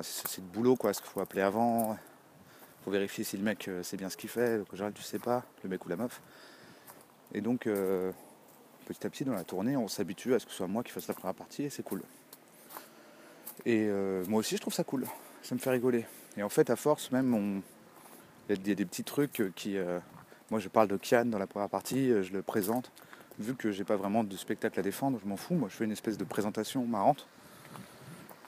c'est 0.00 0.38
le 0.38 0.46
boulot, 0.46 0.76
quoi, 0.76 0.92
ce 0.92 1.00
qu'il 1.00 1.10
faut 1.10 1.20
appeler 1.20 1.42
avant. 1.42 1.94
Il 1.94 2.84
faut 2.84 2.90
vérifier 2.92 3.24
si 3.24 3.36
le 3.36 3.42
mec 3.42 3.66
euh, 3.66 3.82
sait 3.82 3.96
bien 3.96 4.08
ce 4.08 4.16
qu'il 4.16 4.30
fait. 4.30 4.58
Donc, 4.58 4.70
général, 4.72 4.92
tu 4.92 5.02
sais 5.02 5.18
pas, 5.18 5.44
le 5.64 5.70
mec 5.70 5.84
ou 5.84 5.88
la 5.88 5.96
meuf. 5.96 6.20
Et 7.34 7.40
donc, 7.40 7.62
petit 7.64 9.06
à 9.06 9.08
petit, 9.10 9.24
dans 9.24 9.32
la 9.32 9.42
tournée, 9.42 9.74
on 9.74 9.88
s'habitue 9.88 10.34
à 10.34 10.38
ce 10.38 10.44
que 10.44 10.50
ce 10.50 10.58
soit 10.58 10.66
moi 10.66 10.82
qui 10.82 10.92
fasse 10.92 11.08
la 11.08 11.14
première 11.14 11.34
partie, 11.34 11.62
et 11.62 11.70
c'est 11.70 11.82
cool. 11.82 12.02
Et 13.64 13.88
moi 14.28 14.40
aussi, 14.40 14.54
je 14.54 14.60
trouve 14.60 14.74
ça 14.74 14.84
cool. 14.84 15.06
Ça 15.40 15.54
me 15.54 15.60
fait 15.60 15.70
rigoler. 15.70 16.04
Et 16.36 16.42
en 16.42 16.48
fait, 16.48 16.70
à 16.70 16.76
force, 16.76 17.10
même, 17.12 17.62
il 18.48 18.68
y, 18.68 18.72
a 18.72 18.74
des 18.74 18.84
petits 18.84 19.04
trucs 19.04 19.40
euh, 19.40 19.52
qui. 19.54 19.76
Euh, 19.76 19.98
moi, 20.50 20.60
je 20.60 20.68
parle 20.68 20.88
de 20.88 20.96
Kian 20.96 21.26
dans 21.26 21.38
la 21.38 21.46
première 21.46 21.68
partie, 21.68 22.10
euh, 22.10 22.22
je 22.22 22.32
le 22.32 22.42
présente. 22.42 22.90
Vu 23.38 23.54
que 23.54 23.70
j'ai 23.70 23.84
pas 23.84 23.96
vraiment 23.96 24.24
de 24.24 24.36
spectacle 24.36 24.78
à 24.78 24.82
défendre, 24.82 25.18
je 25.22 25.28
m'en 25.28 25.36
fous. 25.36 25.54
Moi, 25.54 25.68
je 25.70 25.76
fais 25.76 25.84
une 25.84 25.92
espèce 25.92 26.18
de 26.18 26.24
présentation 26.24 26.86
marrante. 26.86 27.26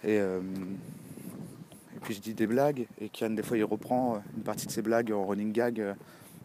Et, 0.03 0.17
et 0.17 2.01
puis 2.03 2.13
je 2.13 2.21
dis 2.21 2.35
des 2.35 2.47
blagues. 2.47 2.87
Et 3.01 3.09
Kian, 3.09 3.31
des 3.31 3.43
fois, 3.43 3.57
il 3.57 3.65
reprend 3.65 4.23
une 4.37 4.43
partie 4.43 4.67
de 4.67 4.71
ses 4.71 4.83
blagues 4.83 5.11
en 5.11 5.25
running 5.25 5.53
gag 5.53 5.95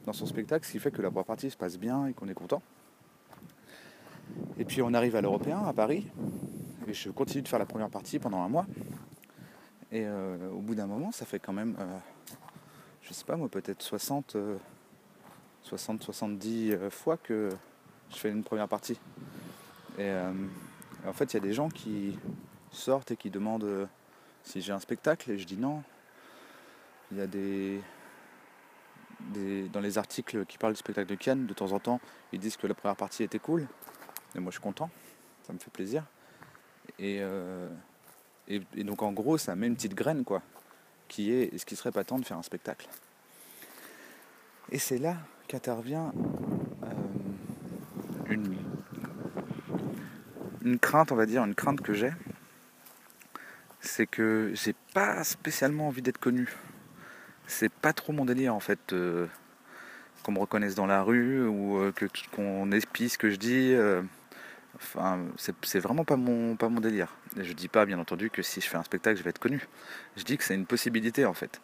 dans 0.06 0.14
son 0.14 0.26
spectacle, 0.26 0.66
ce 0.66 0.72
qui 0.72 0.80
fait 0.80 0.92
que 0.92 1.02
la 1.02 1.10
première 1.10 1.26
partie 1.26 1.50
se 1.50 1.58
passe 1.58 1.78
bien 1.78 2.08
et 2.08 2.14
qu'on 2.14 2.30
est 2.30 2.34
content. 2.34 2.62
Et 4.58 4.64
puis 4.64 4.82
on 4.82 4.94
arrive 4.94 5.18
à 5.18 5.22
l'Européen, 5.22 5.62
à 5.66 5.74
Paris, 5.74 6.08
et 6.88 6.94
je 6.94 7.10
continue 7.10 7.42
de 7.42 7.48
faire 7.48 7.60
la 7.60 7.66
première 7.66 7.90
partie 7.90 8.20
pendant 8.20 8.42
un 8.42 8.48
mois. 8.50 8.66
Et 9.92 10.08
au 10.08 10.60
bout 10.60 10.76
d'un 10.76 10.86
moment, 10.86 11.12
ça 11.12 11.26
fait 11.26 11.40
quand 11.40 11.54
même 11.54 11.76
je 13.02 13.14
sais 13.14 13.26
pas 13.26 13.36
moi, 13.36 13.50
peut-être 13.50 13.82
60, 13.82 14.38
60, 15.64 16.04
70 16.04 16.76
fois 16.92 17.18
que 17.18 17.50
je 18.12 18.18
fais 18.18 18.30
une 18.30 18.44
première 18.44 18.68
partie. 18.68 19.00
Et, 19.98 20.04
euh, 20.04 20.32
en 21.08 21.14
fait, 21.14 21.34
il 21.34 21.36
y 21.36 21.38
a 21.38 21.42
des 21.42 21.54
gens 21.54 21.70
qui 21.70 22.18
sortent 22.72 23.12
et 23.12 23.18
qui 23.18 23.30
demandent 23.30 23.64
euh, 23.64 23.86
si 24.44 24.62
j'ai 24.62 24.74
un 24.74 24.80
spectacle 24.80 25.32
et 25.32 25.38
je 25.38 25.46
dis 25.46 25.58
non. 25.58 25.84
Il 27.12 27.18
y 27.18 27.22
a 27.22 27.28
des, 27.28 27.82
dans 29.74 29.80
les 29.80 29.98
articles 29.98 30.46
qui 30.46 30.60
parlent 30.60 30.74
du 30.74 30.80
spectacle 30.80 31.10
de 31.10 31.16
Kian, 31.16 31.36
de 31.38 31.54
temps 31.54 31.72
en 31.72 31.80
temps, 31.80 32.00
ils 32.32 32.40
disent 32.40 32.58
que 32.58 32.68
la 32.68 32.76
première 32.76 32.96
partie 32.96 33.24
était 33.24 33.40
cool. 33.40 33.68
Et 34.36 34.40
moi, 34.40 34.52
je 34.52 34.58
suis 34.58 34.64
content. 34.64 34.92
Ça 35.48 35.54
me 35.54 35.58
fait 35.58 35.72
plaisir. 35.72 36.04
Et, 37.00 37.18
euh, 37.22 37.68
et, 38.50 38.84
donc, 38.84 39.04
en 39.04 39.12
gros, 39.12 39.38
ça 39.38 39.56
met 39.56 39.68
une 39.68 39.76
petite 39.76 39.96
graine, 39.96 40.24
quoi 40.24 40.42
qui 41.10 41.34
est 41.34 41.54
est-ce 41.54 41.66
qu'il 41.66 41.76
serait 41.76 41.92
pas 41.92 42.06
temps 42.06 42.20
de 42.20 42.26
faire 42.26 42.38
un 42.38 42.44
spectacle 42.44 42.88
Et 44.72 44.80
c'est 44.80 45.00
là 45.00 45.18
qu'intervient 45.50 46.14
euh, 46.84 46.88
une, 48.30 48.56
une 50.64 50.80
crainte, 50.80 51.12
on 51.12 51.16
va 51.16 51.26
dire, 51.26 51.44
une 51.44 51.56
crainte 51.56 51.82
que 51.82 51.94
j'ai, 51.94 52.14
c'est 53.82 54.06
que 54.06 54.52
j'ai 54.54 54.76
pas 54.94 55.24
spécialement 55.24 55.88
envie 55.88 56.02
d'être 56.02 56.20
connu. 56.20 56.54
C'est 57.48 57.72
pas 57.72 57.94
trop 57.94 58.14
mon 58.14 58.26
délire 58.26 58.56
en 58.56 58.60
fait. 58.62 58.94
Euh, 58.94 59.28
qu'on 60.22 60.34
me 60.34 60.40
reconnaisse 60.40 60.76
dans 60.76 60.86
la 60.86 61.02
rue 61.02 61.48
ou 61.48 61.78
euh, 61.78 61.94
qu'on 62.36 62.74
espie 62.74 63.08
ce 63.08 63.18
que 63.18 63.30
je 63.30 63.38
dis. 63.38 63.74
C'est 65.38 65.80
vraiment 65.80 66.06
pas 66.06 66.16
mon, 66.16 66.56
délire. 66.80 67.16
Je 67.38 67.54
dis 67.54 67.68
pas, 67.68 67.86
bien 67.86 68.00
entendu, 68.00 68.30
que 68.30 68.42
si 68.42 68.62
je 68.62 68.68
fais 68.68 68.78
un 68.78 68.84
spectacle, 68.84 69.18
je 69.18 69.24
vais 69.24 69.30
être 69.30 69.40
connu. 69.40 69.68
Je 70.16 70.24
dis 70.24 70.38
que 70.38 70.44
c'est 70.44 70.56
une 70.56 70.66
possibilité 70.66 71.26
en 71.26 71.34
fait. 71.34 71.62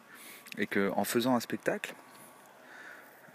Et 0.58 0.66
que 0.66 0.90
en 0.94 1.04
faisant 1.04 1.34
un 1.34 1.40
spectacle, 1.40 1.94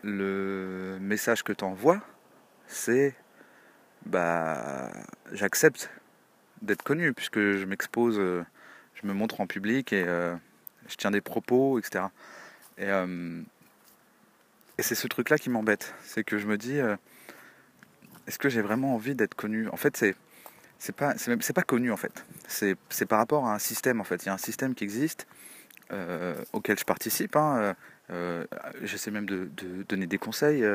le 0.03 0.97
message 1.01 1.43
que 1.43 1.53
tu 1.53 1.63
envoies, 1.63 2.01
c'est 2.67 3.15
bah 4.05 4.91
j'accepte 5.31 5.91
d'être 6.61 6.83
connu 6.83 7.13
puisque 7.13 7.39
je 7.39 7.65
m'expose, 7.65 8.17
euh, 8.17 8.43
je 8.95 9.07
me 9.07 9.13
montre 9.13 9.41
en 9.41 9.47
public 9.47 9.93
et 9.93 10.03
euh, 10.07 10.35
je 10.87 10.95
tiens 10.95 11.11
des 11.11 11.21
propos, 11.21 11.79
etc. 11.79 12.05
Et, 12.77 12.85
euh, 12.85 13.41
et 14.77 14.83
c'est 14.83 14.95
ce 14.95 15.07
truc-là 15.07 15.37
qui 15.37 15.49
m'embête. 15.49 15.93
C'est 16.03 16.23
que 16.23 16.37
je 16.37 16.47
me 16.47 16.57
dis 16.57 16.79
est-ce 18.27 18.37
que 18.39 18.49
j'ai 18.49 18.61
vraiment 18.61 18.95
envie 18.95 19.15
d'être 19.15 19.35
connu? 19.35 19.67
En 19.69 19.77
fait, 19.77 19.97
c'est 19.97 20.15
c'est 20.81 20.95
pas 20.95 21.13
pas 21.53 21.61
connu 21.61 21.91
en 21.91 21.97
fait. 21.97 22.25
C'est 22.47 23.05
par 23.07 23.19
rapport 23.19 23.45
à 23.45 23.53
un 23.53 23.59
système 23.59 24.01
en 24.01 24.03
fait. 24.03 24.23
Il 24.23 24.27
y 24.27 24.29
a 24.29 24.33
un 24.33 24.39
système 24.39 24.73
qui 24.73 24.83
existe 24.83 25.27
euh, 25.91 26.35
auquel 26.53 26.79
je 26.79 26.85
participe. 26.85 27.35
Hein. 27.35 27.57
Euh, 27.59 27.73
euh, 28.11 28.45
j'essaie 28.81 29.11
même 29.11 29.27
de, 29.27 29.49
donner 29.87 30.07
des 30.07 30.17
conseils 30.17 30.65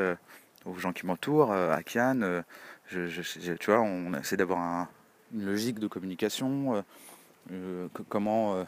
aux 0.64 0.74
gens 0.78 0.92
qui 0.92 1.06
m'entourent, 1.06 1.52
à 1.52 1.82
Kian. 1.82 2.42
Tu 2.88 3.66
vois, 3.66 3.80
on 3.80 4.14
essaie 4.14 4.36
d'avoir 4.36 4.88
une 5.34 5.44
logique 5.44 5.80
de 5.80 5.88
communication, 5.88 6.84
comment 8.08 8.64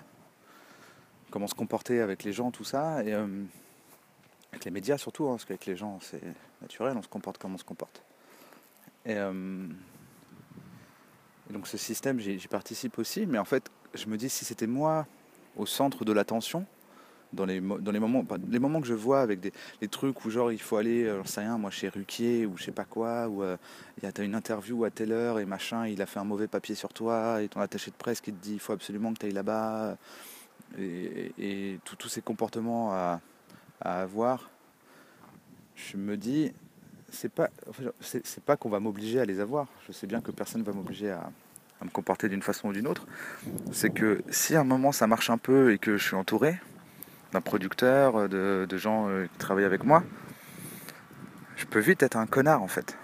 comment 1.31 1.47
se 1.47 1.55
comporter 1.55 2.01
avec 2.01 2.25
les 2.25 2.33
gens, 2.33 2.51
tout 2.51 2.65
ça, 2.65 3.05
et 3.05 3.13
avec 3.13 4.65
les 4.65 4.71
médias 4.71 4.99
surtout, 4.99 5.29
hein, 5.29 5.33
parce 5.33 5.45
qu'avec 5.45 5.67
les 5.67 5.77
gens 5.77 5.99
c'est 6.01 6.23
naturel, 6.63 6.97
on 6.97 7.03
se 7.03 7.09
comporte 7.09 7.39
comme 7.39 7.55
on 7.55 7.59
se 7.59 7.65
comporte. 7.65 8.03
Euh, 9.07 9.67
et, 11.49 11.53
donc 11.53 11.67
ce 11.67 11.79
système, 11.79 12.19
j'y 12.21 12.49
participe 12.49 12.99
aussi, 12.99 13.27
mais 13.27 13.39
en 13.39 13.45
fait, 13.45 13.71
je 13.95 14.07
me 14.07 14.17
dis 14.17 14.29
si 14.29 14.45
c'était 14.45 14.67
moi 14.67 15.07
au 15.57 15.67
centre 15.67 16.05
de 16.05 16.13
l'attention, 16.13 16.67
dans 17.33 17.45
les, 17.45 17.61
dans 17.61 17.93
les 17.93 18.01
moments 18.01 18.25
les 18.49 18.59
moments 18.59 18.81
que 18.81 18.87
je 18.87 18.95
vois 18.95 19.21
avec 19.21 19.41
des, 19.41 19.89
trucs 19.89 20.25
où 20.25 20.31
genre 20.31 20.53
il 20.53 20.61
faut 20.61 20.77
aller 20.77 21.07
j'en 21.07 21.25
sais 21.25 21.41
rien 21.41 21.59
moi 21.59 21.71
chez 21.71 21.89
Ruquier 21.89 22.47
ou 22.47 22.57
je 22.57 22.65
sais 22.65 22.73
pas 22.73 22.85
quoi 22.85 23.29
ou 23.29 23.43
y 24.03 24.07
a 24.07 24.23
une 24.23 24.35
interview 24.35 24.85
à 24.85 24.91
telle 24.91 25.13
heure 25.13 25.39
et 25.39 25.45
machin 25.45 25.87
il 25.87 26.01
a 26.01 26.07
fait 26.07 26.21
un 26.21 26.25
mauvais 26.25 26.49
papier 26.49 26.75
sur 26.75 26.93
toi 26.93 27.43
et 27.43 27.49
ton 27.49 27.61
attaché 27.61 27.91
de 27.91 27.97
presse 27.97 28.21
qui 28.21 28.33
te 28.33 28.43
dit 28.43 28.55
il 28.55 28.61
faut 28.61 28.73
absolument 28.73 29.13
que 29.13 29.19
tu 29.19 29.27
ailles 29.27 29.33
là-bas 29.33 29.97
et, 30.79 31.79
tous 31.85 32.09
ces 32.09 32.21
comportements 32.23 32.93
à, 32.93 33.21
avoir 33.81 34.51
je 35.77 35.97
me 35.97 36.17
dis 36.17 36.53
c'est 37.11 37.33
pas 37.33 37.51
c'est 38.01 38.43
pas 38.45 38.57
qu'on 38.57 38.69
va 38.69 38.81
m'obliger 38.81 39.21
à 39.21 39.25
les 39.25 39.41
avoir 39.41 39.67
je 39.87 39.93
sais 39.93 40.07
bien 40.07 40.21
que 40.21 40.31
personne 40.31 40.63
va 40.63 40.73
m'obliger 40.73 41.11
à, 41.11 41.31
à 41.81 41.85
me 41.85 41.91
comporter 41.91 42.29
d'une 42.29 42.43
façon 42.43 42.69
ou 42.69 42.73
d'une 42.73 42.87
autre 42.87 43.07
c'est 43.73 43.91
que 43.91 44.23
si 44.31 44.55
à 44.57 44.61
un 44.61 44.65
moment 44.65 44.93
ça 44.93 45.07
marche 45.07 45.31
un 45.31 45.39
peu 45.39 45.73
et 45.73 45.79
que 45.79 45.97
je 45.97 46.05
suis 46.05 46.17
entouré 46.17 46.59
d'un 47.33 47.41
producteur, 47.41 48.17
euh, 48.17 48.67
de, 48.67 48.77
gens 48.77 49.09
euh, 49.09 49.27
qui 49.27 49.39
travaillent 49.39 49.65
avec 49.65 49.85
moi, 49.85 50.03
je 51.57 51.67
peux 51.67 51.81
vite 51.81 52.03
être 52.03 52.17
un 52.17 52.27
connard 52.27 52.63
en 52.63 52.69
fait. 52.69 52.97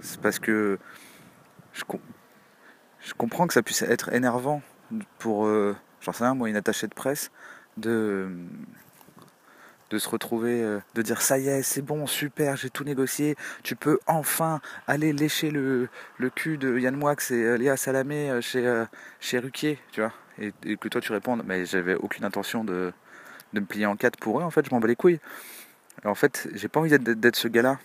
C'est 0.00 0.20
parce 0.20 0.38
que 0.38 0.78
je, 1.72 1.84
je, 3.00 3.14
comprends 3.14 3.46
que 3.46 3.54
ça 3.54 3.62
puisse 3.62 3.82
être 3.82 4.12
énervant 4.12 4.62
pour, 5.18 5.46
euh, 5.46 5.76
j'en 6.00 6.12
sais 6.12 6.24
rien, 6.24 6.34
moi, 6.34 6.48
une 6.48 6.56
attachée 6.56 6.86
de 6.86 6.94
presse, 6.94 7.30
de, 7.76 8.28
de 9.90 9.98
se 9.98 10.08
retrouver, 10.08 10.78
de 10.94 11.02
dire 11.02 11.22
ça 11.22 11.38
y 11.38 11.48
est, 11.48 11.62
c'est 11.62 11.82
bon, 11.82 12.06
super, 12.06 12.56
j'ai 12.56 12.70
tout 12.70 12.84
négocié, 12.84 13.36
tu 13.62 13.74
peux 13.74 13.98
enfin 14.06 14.60
aller 14.86 15.12
lécher 15.12 15.50
le, 15.50 15.88
le 16.18 16.30
cul 16.30 16.58
de 16.58 16.78
Yann 16.78 16.94
Moix 16.94 17.14
et 17.30 17.58
Léa 17.58 17.76
Salamé 17.76 18.40
chez, 18.42 18.84
chez 19.20 19.38
Ruquier, 19.38 19.78
tu 19.92 20.00
vois, 20.00 20.12
et, 20.38 20.52
que 20.76 20.88
toi 20.88 21.00
tu 21.00 21.12
répondes, 21.12 21.42
mais 21.46 21.64
j'avais 21.64 21.94
aucune 21.94 22.24
intention 22.24 22.64
de, 22.64 22.92
de 23.52 23.60
me 23.60 23.66
plier 23.66 23.86
en 23.86 23.96
quatre 23.96 24.18
pour 24.18 24.40
eux, 24.40 24.42
en 24.42 24.50
fait, 24.50 24.66
je 24.66 24.70
m'en 24.70 24.80
bats 24.80 24.88
les 24.88 24.96
couilles. 24.96 25.20
en 26.04 26.14
fait, 26.14 26.48
j'ai 26.54 26.68
pas 26.68 26.80
envie 26.80 26.96
d'être 26.98 27.36
ce 27.36 27.48
gars-là. 27.48 27.78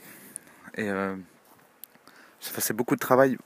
Et 0.75 0.89
euh, 0.89 1.15
c'est 2.39 2.73
beaucoup 2.73 2.95
de 2.95 2.99
travail. 2.99 3.37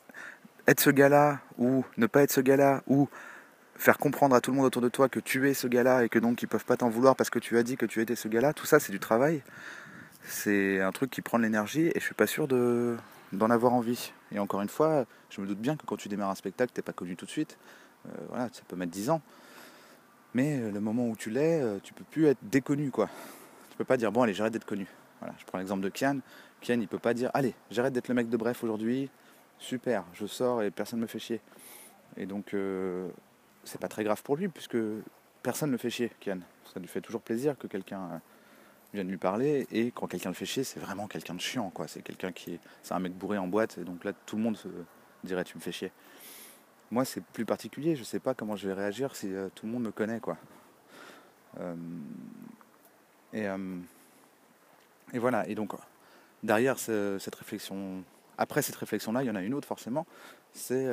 Être 0.67 0.79
ce 0.81 0.89
gars-là, 0.89 1.39
ou 1.57 1.85
ne 1.97 2.07
pas 2.07 2.23
être 2.23 2.31
ce 2.31 2.41
gars-là, 2.41 2.83
ou 2.87 3.07
faire 3.77 3.97
comprendre 3.97 4.35
à 4.35 4.41
tout 4.41 4.51
le 4.51 4.57
monde 4.57 4.65
autour 4.65 4.81
de 4.81 4.89
toi 4.89 5.07
que 5.07 5.19
tu 5.19 5.49
es 5.49 5.53
ce 5.53 5.67
gars-là 5.67 6.03
et 6.03 6.09
que 6.09 6.19
donc 6.19 6.41
ils 6.41 6.47
peuvent 6.47 6.65
pas 6.65 6.77
t'en 6.77 6.89
vouloir 6.89 7.15
parce 7.15 7.29
que 7.29 7.39
tu 7.39 7.57
as 7.57 7.63
dit 7.63 7.77
que 7.77 7.85
tu 7.85 8.01
étais 8.01 8.15
ce 8.15 8.27
gars-là, 8.27 8.53
tout 8.53 8.65
ça 8.65 8.79
c'est 8.79 8.91
du 8.91 8.99
travail. 8.99 9.43
C'est 10.23 10.81
un 10.81 10.91
truc 10.91 11.09
qui 11.09 11.21
prend 11.21 11.37
de 11.37 11.43
l'énergie 11.43 11.87
et 11.87 11.99
je 11.99 12.03
suis 12.03 12.13
pas 12.13 12.27
sûr 12.27 12.47
de, 12.47 12.97
d'en 13.31 13.49
avoir 13.49 13.73
envie. 13.73 14.11
Et 14.31 14.39
encore 14.39 14.61
une 14.61 14.69
fois, 14.69 15.05
je 15.29 15.39
me 15.39 15.47
doute 15.47 15.59
bien 15.59 15.77
que 15.77 15.85
quand 15.85 15.95
tu 15.95 16.09
démarres 16.09 16.31
un 16.31 16.35
spectacle, 16.35 16.73
t'es 16.73 16.81
pas 16.81 16.91
connu 16.91 17.15
tout 17.15 17.25
de 17.25 17.31
suite. 17.31 17.57
Euh, 18.07 18.09
voilà, 18.29 18.49
ça 18.51 18.61
peut 18.67 18.75
mettre 18.75 18.91
10 18.91 19.09
ans. 19.09 19.21
Mais 20.33 20.59
euh, 20.59 20.71
le 20.71 20.79
moment 20.81 21.07
où 21.07 21.15
tu 21.15 21.29
l'es, 21.29 21.61
euh, 21.61 21.79
tu 21.81 21.93
peux 21.93 22.03
plus 22.03 22.25
être 22.25 22.39
déconnu 22.41 22.91
quoi. 22.91 23.09
Tu 23.69 23.77
peux 23.77 23.85
pas 23.85 23.97
dire 23.97 24.11
bon 24.11 24.23
allez 24.23 24.33
j'arrête 24.33 24.53
d'être 24.53 24.65
connu. 24.65 24.87
Voilà, 25.19 25.33
je 25.39 25.45
prends 25.45 25.57
l'exemple 25.59 25.81
de 25.81 25.89
Kian. 25.89 26.19
Kian 26.61 26.79
il 26.81 26.87
peut 26.87 26.99
pas 26.99 27.13
dire 27.13 27.31
allez 27.33 27.55
j'arrête 27.71 27.93
d'être 27.93 28.09
le 28.09 28.15
mec 28.15 28.29
de 28.29 28.37
bref 28.37 28.63
aujourd'hui. 28.63 29.09
Super, 29.59 30.03
je 30.13 30.25
sors 30.27 30.61
et 30.61 30.71
personne 30.71 30.99
ne 30.99 31.03
me 31.03 31.07
fait 31.07 31.19
chier. 31.19 31.41
Et 32.17 32.25
donc 32.25 32.53
c'est 33.67 33.79
pas 33.79 33.87
très 33.87 34.03
grave 34.03 34.21
pour 34.23 34.35
lui 34.35 34.47
puisque 34.47 34.77
personne 35.43 35.69
ne 35.69 35.73
le 35.73 35.77
fait 35.77 35.89
chier, 35.89 36.11
Kian. 36.19 36.39
Ça 36.73 36.79
lui 36.79 36.87
fait 36.87 37.01
toujours 37.01 37.21
plaisir 37.21 37.57
que 37.57 37.67
quelqu'un 37.67 38.21
vienne 38.93 39.09
lui 39.09 39.17
parler 39.17 39.67
et 39.71 39.91
quand 39.91 40.07
quelqu'un 40.07 40.29
le 40.29 40.35
fait 40.35 40.45
chier, 40.45 40.63
c'est 40.63 40.79
vraiment 40.79 41.07
quelqu'un 41.07 41.35
de 41.35 41.41
chiant 41.41 41.69
quoi. 41.69 41.87
C'est 41.87 42.01
quelqu'un 42.01 42.31
qui 42.31 42.55
est, 42.55 42.59
c'est 42.83 42.93
un 42.93 42.99
mec 42.99 43.13
bourré 43.13 43.37
en 43.37 43.47
boîte 43.47 43.77
et 43.77 43.83
donc 43.83 44.03
là 44.03 44.13
tout 44.25 44.37
le 44.37 44.41
monde 44.41 44.57
se 44.57 44.67
dirait 45.23 45.43
tu 45.43 45.57
me 45.57 45.61
fais 45.61 45.71
chier. 45.71 45.91
Moi, 46.89 47.03
c'est 47.03 47.21
plus 47.21 47.45
particulier. 47.45 47.95
Je 47.95 48.03
sais 48.03 48.19
pas 48.19 48.33
comment 48.33 48.55
je 48.55 48.67
vais 48.67 48.73
réagir 48.73 49.15
si 49.15 49.33
euh, 49.33 49.49
tout 49.53 49.65
le 49.65 49.71
monde 49.71 49.83
me 49.83 49.91
connaît, 49.91 50.19
quoi. 50.19 50.37
Euh, 51.59 51.75
et, 53.33 53.47
euh, 53.47 53.77
et, 55.13 55.19
voilà. 55.19 55.47
Et 55.49 55.55
donc, 55.55 55.73
derrière 56.43 56.79
cette 56.79 57.35
réflexion, 57.35 58.03
après 58.37 58.61
cette 58.61 58.75
réflexion-là, 58.75 59.23
il 59.23 59.27
y 59.27 59.29
en 59.29 59.35
a 59.35 59.41
une 59.41 59.53
autre 59.53 59.67
forcément. 59.67 60.05
C'est 60.53 60.87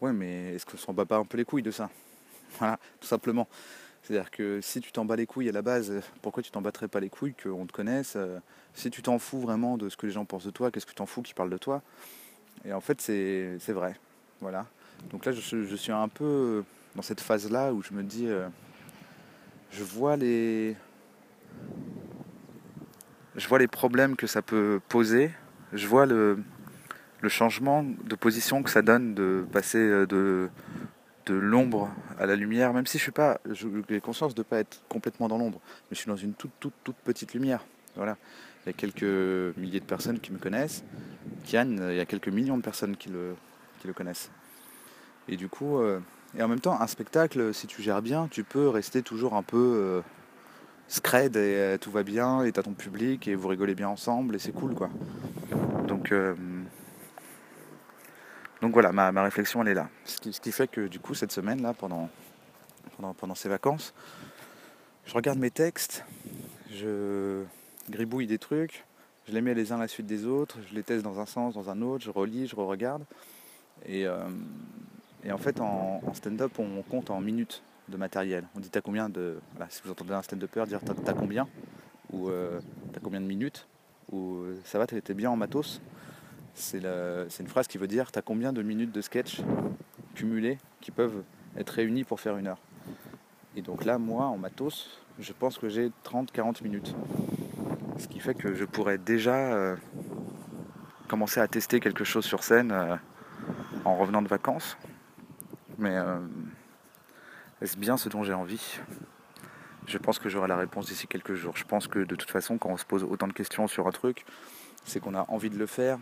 ouais, 0.00 0.12
mais 0.12 0.54
est-ce 0.54 0.66
qu'on 0.66 0.76
s'en 0.76 0.92
bat 0.92 1.04
pas 1.04 1.16
un 1.16 1.24
peu 1.24 1.36
les 1.36 1.44
couilles 1.44 1.62
de 1.62 1.70
ça? 1.70 1.90
Voilà, 2.58 2.78
tout 2.98 3.06
simplement. 3.06 3.46
C'est-à-dire 4.02 4.30
que 4.30 4.60
si 4.62 4.80
tu 4.80 4.90
t'en 4.90 5.04
bats 5.04 5.16
les 5.16 5.26
couilles 5.26 5.50
à 5.50 5.52
la 5.52 5.60
base, 5.60 5.92
pourquoi 6.22 6.42
tu 6.42 6.50
t'en 6.50 6.62
battrais 6.62 6.88
pas 6.88 6.98
les 6.98 7.10
couilles 7.10 7.34
qu'on 7.34 7.66
te 7.66 7.72
connaisse? 7.72 8.16
Si 8.72 8.90
tu 8.90 9.02
t'en 9.02 9.18
fous 9.18 9.38
vraiment 9.38 9.76
de 9.76 9.90
ce 9.90 9.98
que 9.98 10.06
les 10.06 10.12
gens 10.12 10.24
pensent 10.24 10.46
de 10.46 10.50
toi, 10.50 10.70
qu'est-ce 10.70 10.86
que 10.86 10.92
tu 10.92 10.96
t'en 10.96 11.04
fous 11.04 11.20
qu'ils 11.20 11.34
parlent 11.34 11.50
de 11.50 11.58
toi? 11.58 11.82
Et 12.64 12.72
en 12.72 12.80
fait, 12.80 13.00
c'est 13.02 13.72
vrai. 13.72 13.96
Voilà. 14.40 14.66
Donc 15.10 15.24
là, 15.24 15.32
je, 15.32 15.76
suis 15.76 15.92
un 15.92 16.08
peu 16.08 16.64
dans 16.94 17.02
cette 17.02 17.20
phase-là 17.20 17.72
où 17.72 17.82
je 17.82 17.92
me 17.92 18.02
dis, 18.02 18.26
euh, 18.26 18.48
je 19.70 19.82
vois 19.82 20.16
les, 20.16 20.76
je 23.36 23.48
vois 23.48 23.58
les 23.58 23.68
problèmes 23.68 24.16
que 24.16 24.26
ça 24.26 24.42
peut 24.42 24.80
poser, 24.88 25.30
je 25.72 25.86
vois 25.86 26.06
le, 26.06 26.38
changement 27.26 27.82
de 27.84 28.14
position 28.14 28.62
que 28.62 28.70
ça 28.70 28.82
donne 28.82 29.14
de 29.14 29.44
passer 29.52 29.78
euh, 29.78 30.06
de, 30.06 30.48
de 31.26 31.34
l'ombre 31.34 31.90
à 32.18 32.26
la 32.26 32.36
lumière, 32.36 32.72
même 32.72 32.86
si 32.86 32.98
je 32.98 33.02
suis 33.02 33.12
pas, 33.12 33.40
j'ai 33.50 34.00
conscience 34.00 34.34
de 34.34 34.40
ne 34.40 34.44
pas 34.44 34.58
être 34.58 34.82
complètement 34.88 35.28
dans 35.28 35.38
l'ombre, 35.38 35.60
mais 35.90 35.96
je 35.96 35.98
suis 35.98 36.08
dans 36.08 36.16
une 36.16 36.34
toute, 36.34 36.52
toute, 36.60 36.74
toute 36.84 36.96
petite 36.96 37.34
lumière. 37.34 37.64
Voilà. 37.96 38.16
Il 38.64 38.68
y 38.68 38.70
a 38.70 38.72
quelques 38.72 39.56
milliers 39.56 39.80
de 39.80 39.84
personnes 39.84 40.20
qui 40.20 40.32
me 40.32 40.38
connaissent. 40.38 40.84
Kian, 41.44 41.76
il 41.90 41.96
y 41.96 42.00
a 42.00 42.06
quelques 42.06 42.28
millions 42.28 42.56
de 42.56 42.62
personnes 42.62 42.96
qui 42.96 43.08
le, 43.08 43.34
qui 43.80 43.86
le 43.86 43.92
connaissent. 43.92 44.30
Et 45.28 45.36
du 45.36 45.48
coup, 45.48 45.78
euh, 45.78 46.00
et 46.36 46.42
en 46.42 46.48
même 46.48 46.60
temps, 46.60 46.80
un 46.80 46.86
spectacle, 46.86 47.52
si 47.54 47.66
tu 47.66 47.82
gères 47.82 48.02
bien, 48.02 48.28
tu 48.30 48.44
peux 48.44 48.68
rester 48.68 49.02
toujours 49.02 49.34
un 49.34 49.42
peu 49.42 49.56
euh, 49.56 50.00
scred 50.88 51.36
et 51.36 51.38
euh, 51.40 51.78
tout 51.78 51.90
va 51.90 52.02
bien 52.02 52.42
et 52.42 52.52
t'as 52.52 52.62
ton 52.62 52.72
public 52.72 53.28
et 53.28 53.34
vous 53.34 53.48
rigolez 53.48 53.74
bien 53.74 53.88
ensemble 53.88 54.34
et 54.34 54.38
c'est 54.38 54.52
cool 54.52 54.74
quoi. 54.74 54.88
Donc, 55.86 56.12
donc 58.62 58.72
voilà, 58.72 58.92
ma, 58.92 59.22
réflexion 59.22 59.62
elle 59.62 59.68
est 59.68 59.74
là. 59.74 59.88
Ce 60.04 60.18
qui, 60.18 60.52
fait 60.52 60.68
que 60.68 60.86
du 60.86 61.00
coup, 61.00 61.14
cette 61.14 61.32
semaine 61.32 61.62
là, 61.62 61.74
pendant, 61.74 62.08
pendant, 63.18 63.34
ces 63.34 63.48
vacances, 63.48 63.94
je 65.06 65.14
regarde 65.14 65.38
mes 65.38 65.50
textes, 65.50 66.04
je 66.70 67.44
gribouille 67.88 68.26
des 68.26 68.38
trucs, 68.38 68.84
je 69.28 69.32
les 69.32 69.40
mets 69.40 69.54
les 69.54 69.72
uns 69.72 69.76
à 69.76 69.80
la 69.80 69.88
suite 69.88 70.06
des 70.06 70.26
autres, 70.26 70.58
je 70.68 70.74
les 70.74 70.82
teste 70.82 71.04
dans 71.04 71.20
un 71.20 71.26
sens, 71.26 71.54
dans 71.54 71.70
un 71.70 71.82
autre, 71.82 72.04
je 72.04 72.10
relis, 72.10 72.46
je 72.46 72.56
re-regarde. 72.56 73.04
Et, 73.86 74.06
et 75.24 75.32
en 75.32 75.38
fait, 75.38 75.60
en, 75.60 76.00
stand-up, 76.14 76.52
on 76.58 76.82
compte 76.82 77.10
en 77.10 77.20
minutes 77.20 77.62
de 77.88 77.96
matériel. 77.96 78.44
On 78.54 78.60
dit 78.60 78.70
t'as 78.70 78.80
combien 78.80 79.08
de. 79.08 79.38
Voilà, 79.54 79.70
si 79.70 79.80
vous 79.84 79.90
entendez 79.90 80.12
un 80.12 80.22
stand-upper 80.22 80.64
dire 80.66 80.80
t'as 81.04 81.14
combien? 81.14 81.48
Ou 82.12 82.28
euh, 82.28 82.60
t'as 82.92 83.00
combien 83.00 83.20
de 83.20 83.26
minutes? 83.26 83.66
Ou 84.12 84.44
ça 84.64 84.78
va, 84.78 84.86
t'es 84.86 85.14
bien 85.14 85.30
en 85.30 85.36
matos? 85.36 85.80
C'est 86.54 86.80
une 86.80 87.48
phrase 87.48 87.68
qui 87.68 87.78
veut 87.78 87.86
dire 87.86 88.10
t'as 88.10 88.22
combien 88.22 88.52
de 88.52 88.62
minutes 88.62 88.92
de 88.92 89.00
sketch 89.00 89.40
cumulées 90.14 90.58
qui 90.80 90.90
peuvent 90.90 91.22
être 91.56 91.70
réunies 91.70 92.04
pour 92.04 92.20
faire 92.20 92.36
une 92.36 92.48
heure? 92.48 92.60
Et 93.56 93.62
donc 93.62 93.84
là, 93.84 93.98
moi, 93.98 94.26
en 94.26 94.38
matos, 94.38 95.00
je 95.18 95.32
pense 95.32 95.58
que 95.58 95.68
j'ai 95.68 95.90
30-40 96.04 96.62
minutes. 96.62 96.94
Ce 97.98 98.06
qui 98.06 98.20
fait 98.20 98.34
que 98.34 98.54
je 98.54 98.64
pourrais 98.64 98.98
déjà 98.98 99.34
euh, 99.34 99.76
commencer 101.08 101.40
à 101.40 101.48
tester 101.48 101.80
quelque 101.80 102.04
chose 102.04 102.24
sur 102.24 102.44
scène 102.44 102.70
euh, 102.70 102.96
en 103.84 103.96
revenant 103.96 104.22
de 104.22 104.28
vacances. 104.28 104.76
Mais 105.78 105.96
euh, 105.96 106.18
est-ce 107.60 107.76
bien 107.76 107.96
ce 107.96 108.08
dont 108.08 108.22
j'ai 108.22 108.34
envie? 108.34 108.78
Je 109.86 109.98
pense 109.98 110.18
que 110.18 110.28
j'aurai 110.28 110.48
la 110.48 110.56
réponse 110.56 110.86
d'ici 110.86 111.08
quelques 111.08 111.34
jours. 111.34 111.56
Je 111.56 111.64
pense 111.64 111.88
que 111.88 111.98
de 111.98 112.14
toute 112.14 112.30
façon, 112.30 112.58
quand 112.58 112.68
on 112.68 112.76
se 112.76 112.84
pose 112.84 113.04
autant 113.04 113.26
de 113.26 113.32
questions 113.32 113.66
sur 113.66 113.88
un 113.88 113.90
truc, 113.90 114.24
c'est 114.84 115.00
qu'on 115.00 115.14
a 115.14 115.24
envie 115.28 115.50
de 115.50 115.58
le 115.58 115.66
faire, 115.66 115.98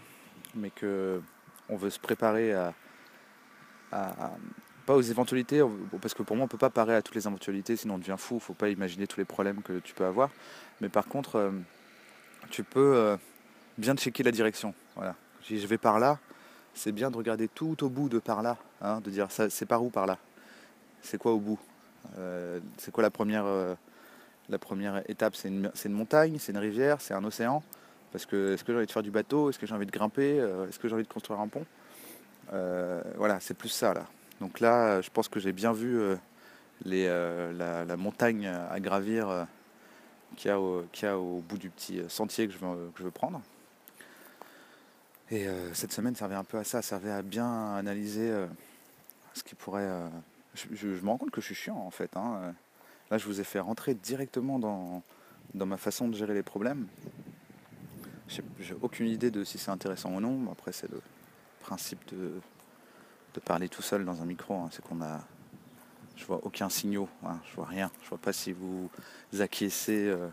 mais 0.56 0.70
que 0.70 1.20
on 1.68 1.76
veut 1.76 1.90
se 1.90 1.98
préparer 1.98 2.52
à, 2.52 2.72
pas 4.86 4.94
aux 4.94 5.02
éventualités, 5.02 5.62
parce 6.00 6.14
que 6.14 6.22
pour 6.22 6.36
moi 6.36 6.44
on 6.44 6.48
peut 6.48 6.58
pas 6.58 6.70
parer 6.70 6.94
à 6.94 7.02
toutes 7.02 7.16
les 7.16 7.26
éventualités, 7.26 7.76
sinon 7.76 7.94
on 7.94 7.98
devient 7.98 8.16
fou. 8.16 8.38
Faut 8.38 8.54
pas 8.54 8.68
imaginer 8.68 9.06
tous 9.06 9.18
les 9.18 9.24
problèmes 9.24 9.62
que 9.62 9.80
tu 9.80 9.94
peux 9.94 10.04
avoir. 10.04 10.30
Mais 10.80 10.88
par 10.88 11.06
contre, 11.06 11.36
euh, 11.36 11.50
tu 12.50 12.62
peux 12.62 12.94
euh, 12.94 13.16
bien 13.78 13.96
checker 13.96 14.22
la 14.22 14.30
direction. 14.30 14.74
Voilà. 14.94 15.16
Je 15.48 15.66
vais 15.66 15.78
par 15.78 15.98
là, 15.98 16.18
c'est 16.74 16.92
bien 16.92 17.10
de 17.10 17.16
regarder 17.16 17.48
tout 17.48 17.84
au 17.84 17.88
bout 17.88 18.08
de 18.08 18.18
par 18.18 18.42
là, 18.42 18.56
hein, 18.80 19.00
de 19.00 19.10
dire 19.10 19.28
c'est 19.30 19.66
par 19.66 19.82
où 19.82 19.90
par 19.90 20.06
là? 20.06 20.18
C'est 21.02 21.18
quoi 21.18 21.32
au 21.32 21.38
bout? 21.38 21.58
Euh, 22.18 22.60
C'est 22.78 22.90
quoi 22.90 23.02
la 23.02 23.10
première, 23.10 23.46
la 24.48 24.58
première 24.58 25.08
étape? 25.08 25.36
C'est 25.36 25.48
une, 25.48 25.70
une, 25.84 25.92
montagne, 25.92 26.38
c'est 26.38 26.52
une 26.52 26.58
rivière, 26.58 27.00
c'est 27.00 27.14
un 27.14 27.24
océan? 27.24 27.62
Est-ce 28.16 28.26
que 28.26 28.56
j'ai 28.66 28.76
envie 28.76 28.86
de 28.86 28.90
faire 28.90 29.02
du 29.02 29.10
bateau? 29.10 29.50
Est-ce 29.50 29.58
que 29.58 29.66
j'ai 29.66 29.74
envie 29.74 29.86
de 29.86 29.90
grimper? 29.90 30.40
Euh, 30.40 30.68
Est-ce 30.68 30.78
que 30.78 30.88
j'ai 30.88 30.94
envie 30.94 31.04
de 31.04 31.08
construire 31.08 31.40
un 31.40 31.48
pont? 31.48 31.64
Voilà, 33.16 33.38
c'est 33.40 33.54
plus 33.54 33.68
ça 33.68 33.94
là. 33.94 34.06
Donc 34.40 34.60
là, 34.60 35.00
je 35.00 35.10
pense 35.10 35.28
que 35.28 35.40
j'ai 35.40 35.52
bien 35.52 35.72
vu 35.72 36.00
la, 36.84 37.96
montagne 37.96 38.46
à 38.46 38.78
gravir 38.80 39.46
qu'il 40.36 40.50
y, 40.50 41.06
a 41.06 41.18
au 41.18 41.40
bout 41.40 41.58
du 41.58 41.70
petit 41.70 42.02
sentier 42.08 42.46
que 42.46 42.52
je 42.52 43.02
veux, 43.02 43.10
prendre. 43.10 43.40
Et 45.30 45.46
euh, 45.46 45.74
cette 45.74 45.92
semaine 45.92 46.14
servait 46.14 46.36
un 46.36 46.44
peu 46.44 46.58
à 46.58 46.64
ça, 46.64 46.82
servait 46.82 47.10
à 47.10 47.22
bien 47.22 47.74
analyser 47.74 48.30
euh, 48.30 48.46
ce 49.34 49.42
qui 49.42 49.54
pourrait. 49.54 49.82
Euh, 49.82 50.08
je, 50.54 50.86
me 50.86 51.08
rends 51.08 51.18
compte 51.18 51.30
que 51.30 51.40
je 51.40 51.46
suis 51.46 51.54
chiant 51.54 51.76
en 51.76 51.90
fait. 51.90 52.16
Hein, 52.16 52.54
Là, 53.10 53.18
je 53.18 53.26
vous 53.26 53.40
ai 53.40 53.44
fait 53.44 53.60
rentrer 53.60 53.94
directement 53.94 54.58
dans 54.58 55.66
ma 55.66 55.76
façon 55.76 56.08
de 56.08 56.16
gérer 56.16 56.34
les 56.34 56.42
problèmes. 56.42 56.88
J'ai 58.28 58.74
aucune 58.82 59.06
idée 59.06 59.30
de 59.30 59.44
si 59.44 59.58
c'est 59.58 59.70
intéressant 59.70 60.12
ou 60.12 60.20
non. 60.20 60.50
Après, 60.50 60.72
c'est 60.72 60.90
le 60.90 61.00
principe 61.60 62.00
de, 62.12 62.32
de, 63.34 63.40
parler 63.40 63.68
tout 63.68 63.82
seul 63.82 64.04
dans 64.04 64.20
un 64.20 64.24
micro. 64.24 64.54
Hein. 64.54 64.68
C'est 64.72 64.84
qu'on 64.84 65.00
a. 65.00 65.20
Je 66.16 66.24
vois 66.24 66.40
aucun 66.44 66.68
signaux. 66.68 67.08
Hein. 67.24 67.38
Je 67.48 67.54
vois 67.56 67.66
rien. 67.66 67.90
Je 68.02 68.08
vois 68.08 68.18
pas 68.18 68.32
si 68.32 68.52
vous 68.52 68.90
acquiescez 69.38 70.08
euh, 70.08 70.28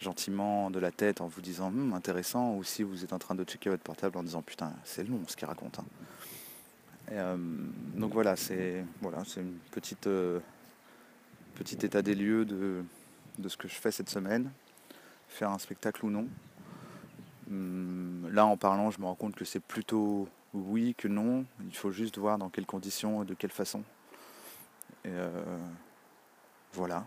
gentiment 0.00 0.70
de 0.70 0.78
la 0.78 0.90
tête 0.90 1.20
en 1.20 1.28
vous 1.28 1.40
disant 1.40 1.68
hum, 1.68 1.92
intéressant 1.92 2.54
ou 2.54 2.64
si 2.64 2.82
vous 2.82 3.04
êtes 3.04 3.12
en 3.12 3.18
train 3.18 3.34
de 3.34 3.44
checker 3.44 3.70
votre 3.70 3.82
portable 3.82 4.18
en 4.18 4.22
disant 4.22 4.42
putain, 4.42 4.72
c'est 4.84 5.04
long 5.04 5.20
ce 5.26 5.36
qu'il 5.36 5.46
raconte. 5.46 5.78
Hein. 5.78 5.84
Euh, 7.12 7.36
donc 7.94 8.12
voilà, 8.12 8.36
c'est 8.36 8.84
voilà, 9.00 9.22
une 9.36 9.54
petite 9.70 10.08
euh, 10.08 10.40
petit 11.54 11.76
état 11.86 12.02
des 12.02 12.14
lieux 12.14 12.44
de, 12.44 12.84
de 13.38 13.48
ce 13.48 13.56
que 13.56 13.68
je 13.68 13.74
fais 13.74 13.92
cette 13.92 14.10
semaine, 14.10 14.50
faire 15.28 15.50
un 15.50 15.58
spectacle 15.58 16.04
ou 16.04 16.10
non. 16.10 16.26
Hum, 17.50 18.28
là, 18.32 18.46
en 18.46 18.56
parlant, 18.56 18.90
je 18.90 19.00
me 19.00 19.06
rends 19.06 19.14
compte 19.14 19.36
que 19.36 19.44
c'est 19.44 19.60
plutôt 19.60 20.28
oui 20.52 20.94
que 20.96 21.08
non. 21.08 21.44
Il 21.64 21.76
faut 21.76 21.90
juste 21.90 22.18
voir 22.18 22.38
dans 22.38 22.48
quelles 22.48 22.66
conditions 22.66 23.22
et 23.22 23.26
de 23.26 23.34
quelle 23.34 23.50
façon. 23.50 23.82
Euh, 25.06 25.58
voilà. 26.72 27.06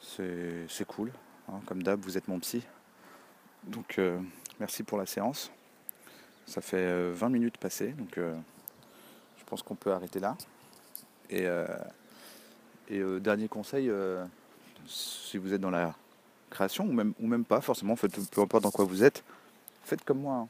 C'est 0.00 0.86
cool. 0.86 1.12
Hein. 1.48 1.60
Comme 1.66 1.82
d'hab, 1.82 2.00
vous 2.00 2.16
êtes 2.16 2.28
mon 2.28 2.38
psy. 2.40 2.64
Donc, 3.64 3.98
euh, 3.98 4.20
merci 4.58 4.82
pour 4.82 4.98
la 4.98 5.06
séance. 5.06 5.50
Ça 6.46 6.60
fait 6.60 7.12
20 7.12 7.26
euh, 7.26 7.28
minutes 7.28 7.58
passées, 7.58 7.92
donc 7.92 8.16
je 8.16 9.44
pense 9.44 9.62
qu'on 9.62 9.74
peut 9.74 9.92
arrêter 9.92 10.18
là. 10.18 10.36
Et 11.28 11.46
dernier 13.20 13.48
conseil, 13.48 13.92
si 14.86 15.36
vous 15.36 15.52
êtes 15.52 15.60
dans 15.60 15.70
la 15.70 15.94
création, 16.48 16.84
ou 16.84 16.92
même, 16.92 17.14
ou 17.20 17.26
même 17.26 17.44
pas 17.44 17.60
forcément, 17.60 17.94
peu 17.96 18.40
importe 18.40 18.62
dans 18.62 18.70
quoi 18.70 18.84
vous 18.84 19.04
êtes, 19.04 19.22
faites 19.84 20.04
comme 20.04 20.20
moi. 20.20 20.34
Hein. 20.34 20.48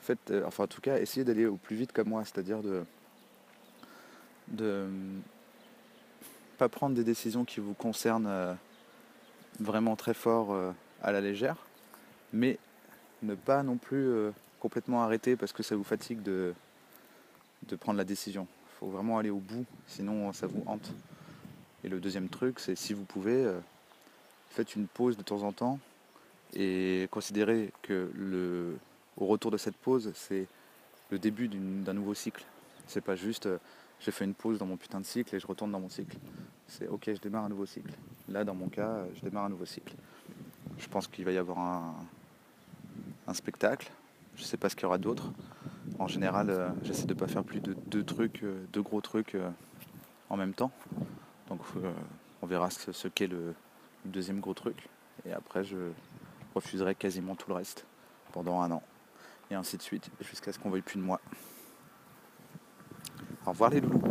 Faites, 0.00 0.30
euh, 0.30 0.44
enfin 0.46 0.64
en 0.64 0.66
tout 0.66 0.82
cas, 0.82 0.98
essayez 0.98 1.24
d'aller 1.24 1.46
au 1.46 1.56
plus 1.56 1.76
vite 1.76 1.92
comme 1.92 2.08
moi, 2.08 2.22
c'est-à-dire 2.24 2.62
de 2.62 2.84
de 4.48 4.86
pas 6.58 6.68
prendre 6.68 6.94
des 6.94 7.04
décisions 7.04 7.46
qui 7.46 7.60
vous 7.60 7.72
concernent 7.72 8.26
euh, 8.28 8.52
vraiment 9.60 9.96
très 9.96 10.12
fort 10.12 10.52
euh, 10.52 10.72
à 11.02 11.10
la 11.10 11.22
légère, 11.22 11.56
mais 12.34 12.58
ne 13.22 13.34
pas 13.34 13.62
non 13.62 13.78
plus 13.78 14.12
complètement 14.60 15.02
arrêter 15.02 15.34
parce 15.36 15.52
que 15.52 15.62
ça 15.62 15.74
vous 15.74 15.84
fatigue 15.84 16.22
de, 16.22 16.52
de 17.68 17.76
prendre 17.76 17.96
la 17.96 18.04
décision. 18.04 18.46
Il 18.66 18.78
faut 18.78 18.88
vraiment 18.88 19.16
aller 19.16 19.30
au 19.30 19.38
bout, 19.38 19.64
sinon 19.86 20.30
ça 20.34 20.46
vous 20.46 20.62
hante. 20.66 20.92
Et 21.82 21.88
le 21.88 22.00
deuxième 22.00 22.28
truc, 22.28 22.60
c'est 22.60 22.76
si 22.76 22.92
vous 22.92 23.04
pouvez, 23.04 23.50
faites 24.54 24.76
une 24.76 24.86
pause 24.86 25.16
de 25.16 25.22
temps 25.22 25.42
en 25.42 25.52
temps 25.52 25.78
et 26.54 27.08
considérez 27.10 27.72
que 27.82 28.10
le, 28.14 28.76
au 29.16 29.26
retour 29.26 29.50
de 29.50 29.56
cette 29.56 29.76
pause, 29.76 30.12
c'est 30.14 30.46
le 31.10 31.18
début 31.18 31.48
d'un 31.48 31.92
nouveau 31.92 32.14
cycle. 32.14 32.44
C'est 32.86 33.00
pas 33.00 33.16
juste 33.16 33.46
euh, 33.46 33.58
j'ai 34.00 34.12
fait 34.12 34.24
une 34.24 34.34
pause 34.34 34.58
dans 34.58 34.66
mon 34.66 34.76
putain 34.76 35.00
de 35.00 35.04
cycle 35.06 35.34
et 35.34 35.40
je 35.40 35.46
retourne 35.46 35.72
dans 35.72 35.80
mon 35.80 35.88
cycle. 35.88 36.16
C'est 36.68 36.86
ok, 36.86 37.04
je 37.06 37.20
démarre 37.20 37.44
un 37.44 37.48
nouveau 37.48 37.66
cycle. 37.66 37.92
Là, 38.28 38.44
dans 38.44 38.54
mon 38.54 38.68
cas, 38.68 39.04
je 39.14 39.22
démarre 39.22 39.44
un 39.44 39.48
nouveau 39.48 39.64
cycle. 39.64 39.94
Je 40.78 40.88
pense 40.88 41.08
qu'il 41.08 41.24
va 41.24 41.32
y 41.32 41.38
avoir 41.38 41.58
un, 41.58 41.94
un 43.26 43.34
spectacle. 43.34 43.90
Je 44.36 44.44
sais 44.44 44.56
pas 44.56 44.68
ce 44.68 44.76
qu'il 44.76 44.84
y 44.84 44.86
aura 44.86 44.98
d'autre. 44.98 45.32
En 45.98 46.06
général, 46.06 46.50
euh, 46.50 46.68
j'essaie 46.82 47.06
de 47.06 47.14
pas 47.14 47.26
faire 47.26 47.44
plus 47.44 47.60
de 47.60 47.74
deux 47.86 48.04
trucs, 48.04 48.42
euh, 48.44 48.64
deux 48.72 48.82
gros 48.82 49.00
trucs 49.00 49.36
en 50.28 50.36
même 50.36 50.54
temps. 50.54 50.70
Donc, 51.48 51.60
on 52.42 52.46
verra 52.46 52.70
ce 52.70 53.08
qu'est 53.08 53.28
deuxième 54.04 54.40
gros 54.40 54.54
truc. 54.54 54.88
Et 55.26 55.32
après, 55.32 55.64
je 55.64 55.76
refuserai 56.54 56.94
quasiment 56.94 57.34
tout 57.34 57.48
le 57.48 57.54
reste 57.54 57.86
pendant 58.32 58.60
un 58.60 58.70
an. 58.70 58.82
Et 59.50 59.54
ainsi 59.54 59.76
de 59.76 59.82
suite, 59.82 60.10
jusqu'à 60.20 60.52
ce 60.52 60.58
qu'on 60.58 60.70
veuille 60.70 60.82
plus 60.82 60.98
de 60.98 61.04
moi. 61.04 61.20
Au 63.46 63.50
revoir 63.50 63.70
les 63.70 63.80
loulous. 63.80 64.03